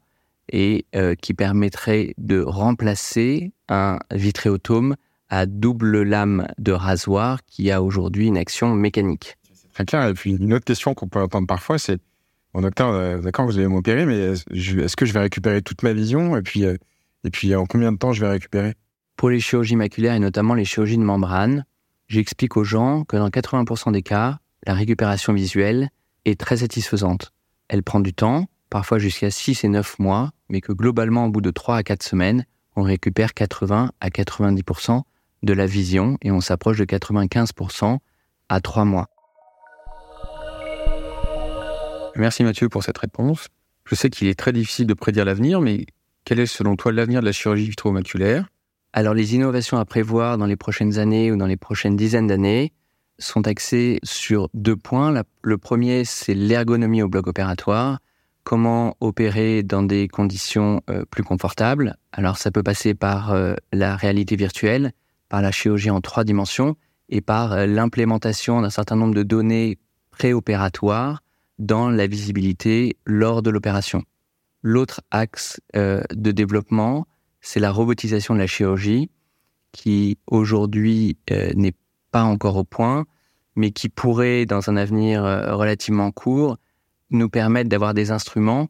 et 0.51 0.85
euh, 0.95 1.15
qui 1.15 1.33
permettraient 1.33 2.13
de 2.17 2.41
remplacer 2.41 3.51
un 3.67 3.99
vitréotome 4.11 4.95
à 5.29 5.45
double 5.45 6.01
lame 6.01 6.47
de 6.57 6.71
rasoir 6.71 7.45
qui 7.45 7.69
a 7.69 7.83
aujourd'hui 7.83 8.27
une 8.27 8.37
action 8.37 8.73
mécanique. 8.73 9.37
Très 9.73 9.85
clair. 9.85 10.07
Et 10.07 10.13
puis 10.13 10.31
une 10.31 10.53
autre 10.53 10.65
question 10.65 10.93
qu'on 10.93 11.07
peut 11.07 11.21
entendre 11.21 11.47
parfois, 11.47 11.77
c'est 11.77 11.99
Bon, 12.55 12.61
docteur, 12.61 12.89
euh, 12.89 13.19
d'accord, 13.19 13.45
vous 13.45 13.59
allez 13.59 13.67
m'opérer, 13.67 14.07
mais 14.07 14.17
est-ce 14.17 14.95
que 14.95 15.05
je 15.05 15.13
vais 15.13 15.19
récupérer 15.19 15.61
toute 15.61 15.83
ma 15.83 15.93
vision? 15.93 16.35
Et 16.35 16.41
puis, 16.41 16.63
et 16.63 17.29
puis 17.31 17.53
en 17.53 17.67
combien 17.67 17.91
de 17.91 17.97
temps 17.97 18.11
je 18.11 18.21
vais 18.21 18.31
récupérer? 18.31 18.73
Pour 19.19 19.29
les 19.29 19.41
chirurgies 19.41 19.75
maculaires 19.75 20.13
et 20.13 20.19
notamment 20.19 20.53
les 20.53 20.63
chirurgies 20.63 20.97
de 20.97 21.03
membrane, 21.03 21.65
j'explique 22.07 22.55
aux 22.55 22.63
gens 22.63 23.03
que 23.03 23.17
dans 23.17 23.27
80% 23.27 23.91
des 23.91 24.01
cas, 24.01 24.39
la 24.65 24.73
récupération 24.73 25.33
visuelle 25.33 25.89
est 26.23 26.39
très 26.39 26.55
satisfaisante. 26.55 27.33
Elle 27.67 27.83
prend 27.83 27.99
du 27.99 28.13
temps, 28.13 28.45
parfois 28.69 28.97
jusqu'à 28.97 29.29
6 29.29 29.65
et 29.65 29.67
9 29.67 29.99
mois, 29.99 30.31
mais 30.47 30.61
que 30.61 30.71
globalement, 30.71 31.25
au 31.25 31.29
bout 31.31 31.41
de 31.41 31.51
3 31.51 31.75
à 31.75 31.83
4 31.83 32.01
semaines, 32.01 32.45
on 32.77 32.81
récupère 32.81 33.33
80 33.33 33.91
à 33.99 34.09
90% 34.09 35.01
de 35.43 35.53
la 35.53 35.65
vision 35.65 36.17
et 36.21 36.31
on 36.31 36.39
s'approche 36.39 36.77
de 36.77 36.85
95% 36.85 37.97
à 38.47 38.61
3 38.61 38.85
mois. 38.85 39.07
Merci 42.15 42.45
Mathieu 42.45 42.69
pour 42.69 42.85
cette 42.85 42.99
réponse. 42.99 43.49
Je 43.83 43.95
sais 43.95 44.09
qu'il 44.09 44.29
est 44.29 44.39
très 44.39 44.53
difficile 44.53 44.87
de 44.87 44.93
prédire 44.93 45.25
l'avenir, 45.25 45.59
mais 45.59 45.87
quel 46.23 46.39
est 46.39 46.45
selon 46.45 46.77
toi 46.77 46.93
l'avenir 46.93 47.19
de 47.19 47.25
la 47.25 47.33
chirurgie 47.33 47.69
vitromaculaire? 47.69 48.47
Alors 48.93 49.13
les 49.13 49.35
innovations 49.35 49.77
à 49.77 49.85
prévoir 49.85 50.37
dans 50.37 50.45
les 50.45 50.55
prochaines 50.55 50.97
années 50.97 51.31
ou 51.31 51.37
dans 51.37 51.45
les 51.45 51.57
prochaines 51.57 51.95
dizaines 51.95 52.27
d'années 52.27 52.73
sont 53.19 53.47
axées 53.47 53.99
sur 54.03 54.49
deux 54.53 54.75
points. 54.75 55.23
le 55.43 55.57
premier, 55.57 56.05
c'est 56.05 56.33
l'ergonomie 56.33 57.01
au 57.01 57.09
bloc 57.09 57.27
opératoire. 57.27 57.99
Comment 58.43 58.95
opérer 58.99 59.61
dans 59.61 59.83
des 59.83 60.07
conditions 60.07 60.81
euh, 60.89 61.03
plus 61.05 61.23
confortables 61.23 61.97
Alors 62.13 62.37
ça 62.37 62.49
peut 62.49 62.63
passer 62.63 62.95
par 62.95 63.31
euh, 63.31 63.53
la 63.73 63.95
réalité 63.95 64.35
virtuelle, 64.35 64.93
par 65.27 65.41
la 65.41 65.51
chirurgie 65.51 65.91
en 65.91 66.01
trois 66.01 66.23
dimensions 66.23 66.75
et 67.09 67.21
par 67.21 67.51
euh, 67.53 67.65
l'implémentation 67.67 68.61
d'un 68.61 68.69
certain 68.69 68.95
nombre 68.95 69.13
de 69.13 69.23
données 69.23 69.77
préopératoires 70.09 71.21
dans 71.59 71.89
la 71.89 72.07
visibilité 72.07 72.97
lors 73.05 73.41
de 73.41 73.49
l'opération. 73.49 74.03
L'autre 74.61 75.01
axe 75.11 75.61
de 75.73 76.31
développement, 76.31 77.05
c'est 77.41 77.59
la 77.59 77.71
robotisation 77.71 78.33
de 78.33 78.39
la 78.39 78.47
chirurgie 78.47 79.09
qui 79.71 80.17
aujourd'hui 80.27 81.17
euh, 81.31 81.51
n'est 81.55 81.75
pas 82.11 82.23
encore 82.23 82.57
au 82.57 82.63
point, 82.63 83.05
mais 83.55 83.71
qui 83.71 83.89
pourrait, 83.89 84.45
dans 84.45 84.69
un 84.69 84.75
avenir 84.75 85.23
euh, 85.23 85.55
relativement 85.55 86.11
court, 86.11 86.57
nous 87.11 87.29
permettre 87.29 87.69
d'avoir 87.69 87.93
des 87.93 88.11
instruments 88.11 88.69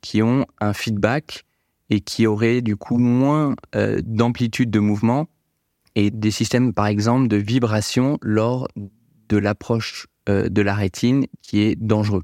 qui 0.00 0.22
ont 0.22 0.46
un 0.60 0.72
feedback 0.72 1.44
et 1.90 2.00
qui 2.00 2.26
auraient 2.26 2.60
du 2.60 2.76
coup 2.76 2.98
moins 2.98 3.54
euh, 3.74 4.00
d'amplitude 4.04 4.70
de 4.70 4.78
mouvement 4.78 5.28
et 5.94 6.10
des 6.10 6.30
systèmes, 6.30 6.72
par 6.72 6.86
exemple, 6.86 7.28
de 7.28 7.36
vibration 7.36 8.18
lors 8.22 8.68
de 9.28 9.36
l'approche 9.36 10.06
de 10.28 10.60
la 10.60 10.74
rétine 10.74 11.26
qui 11.40 11.60
est 11.60 11.74
dangereux. 11.74 12.22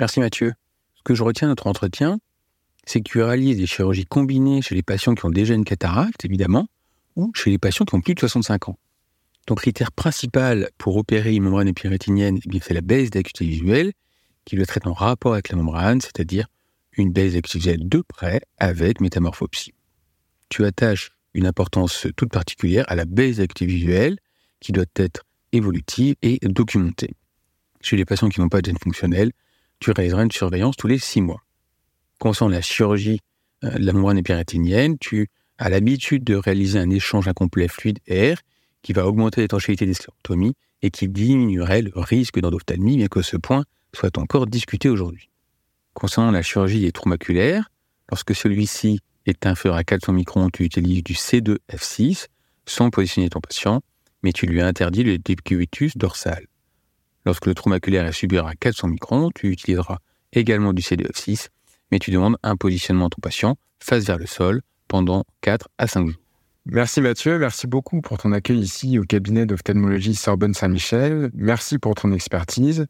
Merci 0.00 0.20
Mathieu. 0.20 0.54
Ce 0.94 1.02
que 1.04 1.14
je 1.14 1.22
retiens 1.22 1.48
de 1.48 1.50
notre 1.50 1.66
entretien, 1.66 2.18
c'est 2.84 3.00
que 3.00 3.08
tu 3.10 3.22
réalises 3.22 3.56
des 3.56 3.66
chirurgies 3.66 4.06
combinées 4.06 4.62
chez 4.62 4.74
les 4.74 4.82
patients 4.82 5.14
qui 5.14 5.24
ont 5.24 5.30
déjà 5.30 5.54
une 5.54 5.64
cataracte, 5.64 6.24
évidemment, 6.24 6.66
ou 7.16 7.30
chez 7.34 7.50
les 7.50 7.58
patients 7.58 7.84
qui 7.84 7.94
ont 7.94 8.00
plus 8.00 8.14
de 8.14 8.20
65 8.20 8.70
ans. 8.70 8.78
Ton 9.46 9.54
critère 9.54 9.92
principal 9.92 10.70
pour 10.78 10.96
opérer 10.96 11.34
une 11.34 11.44
membrane 11.44 11.68
épirétinienne, 11.68 12.38
eh 12.52 12.60
c'est 12.60 12.74
la 12.74 12.80
baisse 12.80 13.10
d'acuité 13.10 13.44
visuelle, 13.44 13.92
qui 14.44 14.56
doit 14.56 14.64
être 14.68 14.86
en 14.86 14.92
rapport 14.92 15.32
avec 15.32 15.48
la 15.48 15.56
membrane, 15.56 16.00
c'est-à-dire 16.00 16.46
une 16.96 17.12
baisse 17.12 17.34
d'acuité 17.34 17.58
visuelle 17.58 17.88
de 17.88 18.02
près 18.06 18.40
avec 18.58 19.00
métamorphopsie. 19.00 19.74
Tu 20.48 20.64
attaches 20.64 21.10
une 21.34 21.46
importance 21.46 22.06
toute 22.16 22.30
particulière 22.30 22.84
à 22.88 22.94
la 22.94 23.04
baisse 23.04 23.36
d'acuité 23.36 23.66
visuelle, 23.66 24.18
qui 24.60 24.72
doit 24.72 24.84
être 24.96 25.24
évolutive 25.52 26.14
et 26.22 26.38
documentée. 26.42 27.14
Chez 27.80 27.96
les 27.96 28.04
patients 28.04 28.28
qui 28.28 28.40
n'ont 28.40 28.48
pas 28.48 28.60
de 28.60 28.66
gène 28.66 28.78
fonctionnel, 28.78 29.32
tu 29.80 29.90
réaliseras 29.90 30.22
une 30.22 30.30
surveillance 30.30 30.76
tous 30.76 30.86
les 30.86 30.98
six 30.98 31.20
mois 31.20 31.42
concernant 32.22 32.52
la 32.52 32.60
chirurgie 32.60 33.18
euh, 33.64 33.70
de 33.70 33.84
la 33.84 33.92
membrane 33.92 34.18
épirétinienne, 34.18 34.96
tu 34.96 35.28
as 35.58 35.68
l'habitude 35.68 36.22
de 36.22 36.36
réaliser 36.36 36.78
un 36.78 36.88
échange 36.88 37.26
incomplet 37.26 37.66
fluide-air 37.66 38.38
qui 38.82 38.92
va 38.92 39.08
augmenter 39.08 39.40
l'étanchéité 39.40 39.86
des 39.86 39.94
sclérotomies 39.94 40.54
et 40.82 40.92
qui 40.92 41.08
diminuerait 41.08 41.82
le 41.82 41.90
risque 41.96 42.38
d'endophtalmie, 42.38 42.96
bien 42.96 43.08
que 43.08 43.22
ce 43.22 43.36
point 43.36 43.64
soit 43.92 44.18
encore 44.18 44.46
discuté 44.46 44.88
aujourd'hui. 44.88 45.30
Concernant 45.94 46.30
la 46.30 46.42
chirurgie 46.42 46.80
des 46.80 46.92
trous 46.92 47.08
maculaires, 47.08 47.68
lorsque 48.08 48.36
celui-ci 48.36 49.00
est 49.26 49.44
inférieur 49.44 49.76
à 49.76 49.82
400 49.82 50.12
microns, 50.12 50.48
tu 50.48 50.62
utilises 50.62 51.02
du 51.02 51.14
C2F6 51.14 52.26
sans 52.66 52.90
positionner 52.90 53.30
ton 53.30 53.40
patient, 53.40 53.82
mais 54.22 54.32
tu 54.32 54.46
lui 54.46 54.60
interdis 54.60 55.02
le 55.02 55.18
décubitus 55.18 55.96
dorsal. 55.96 56.46
Lorsque 57.26 57.46
le 57.46 57.54
trou 57.54 57.68
maculaire 57.68 58.06
est 58.06 58.12
supérieur 58.12 58.46
à 58.46 58.54
400 58.54 58.88
microns, 58.88 59.30
tu 59.34 59.50
utiliseras 59.50 59.98
également 60.32 60.72
du 60.72 60.82
C2F6 60.82 61.48
mais 61.92 62.00
tu 62.00 62.10
demandes 62.10 62.36
un 62.42 62.56
positionnement 62.56 63.06
à 63.06 63.10
ton 63.10 63.20
patient 63.20 63.56
face 63.78 64.04
vers 64.04 64.18
le 64.18 64.26
sol 64.26 64.62
pendant 64.88 65.24
4 65.42 65.68
à 65.78 65.86
5 65.86 66.08
jours. 66.08 66.16
Merci 66.64 67.00
Mathieu, 67.00 67.38
merci 67.38 67.66
beaucoup 67.66 68.00
pour 68.00 68.18
ton 68.18 68.32
accueil 68.32 68.58
ici 68.58 68.98
au 68.98 69.02
cabinet 69.02 69.46
d'ophtalmologie 69.46 70.14
Sorbonne 70.14 70.54
Saint-Michel. 70.54 71.30
Merci 71.34 71.78
pour 71.78 71.94
ton 71.94 72.12
expertise 72.12 72.86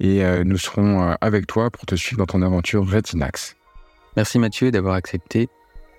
et 0.00 0.24
euh, 0.24 0.42
nous 0.42 0.58
serons 0.58 1.02
euh, 1.02 1.14
avec 1.20 1.46
toi 1.46 1.70
pour 1.70 1.86
te 1.86 1.94
suivre 1.94 2.18
dans 2.18 2.26
ton 2.26 2.42
aventure 2.42 2.90
Retinax. 2.90 3.56
Merci 4.16 4.38
Mathieu 4.38 4.70
d'avoir 4.70 4.94
accepté 4.94 5.48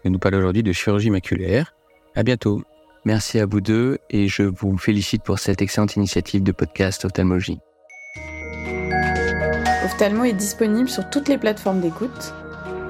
de 0.04 0.10
nous 0.10 0.20
parler 0.20 0.38
aujourd'hui 0.38 0.64
de 0.64 0.74
chirurgie 0.74 1.12
maculaire. 1.12 1.74
À 2.16 2.24
bientôt. 2.24 2.64
Merci 3.06 3.40
à 3.40 3.46
vous 3.46 3.62
deux 3.62 3.98
et 4.10 4.28
je 4.28 4.44
vous 4.44 4.78
félicite 4.78 5.24
pour 5.24 5.40
cette 5.40 5.62
excellente 5.62 5.96
initiative 5.96 6.44
de 6.44 6.52
podcast 6.52 7.06
ophtalmologie. 7.06 7.60
Ophthalmo 9.86 10.24
est 10.24 10.34
disponible 10.34 10.90
sur 10.90 11.10
toutes 11.10 11.28
les 11.30 11.38
plateformes 11.38 11.82
d'écoute 11.82 12.34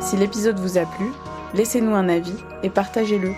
si 0.02 0.18
l'épisode 0.18 0.60
vous 0.60 0.80
a 0.80 0.86
plu, 0.86 1.12
laissez-nous 1.54 1.94
un 1.94 2.10
avis 2.10 2.36
et 2.64 2.70
partagez-le. 2.70 3.32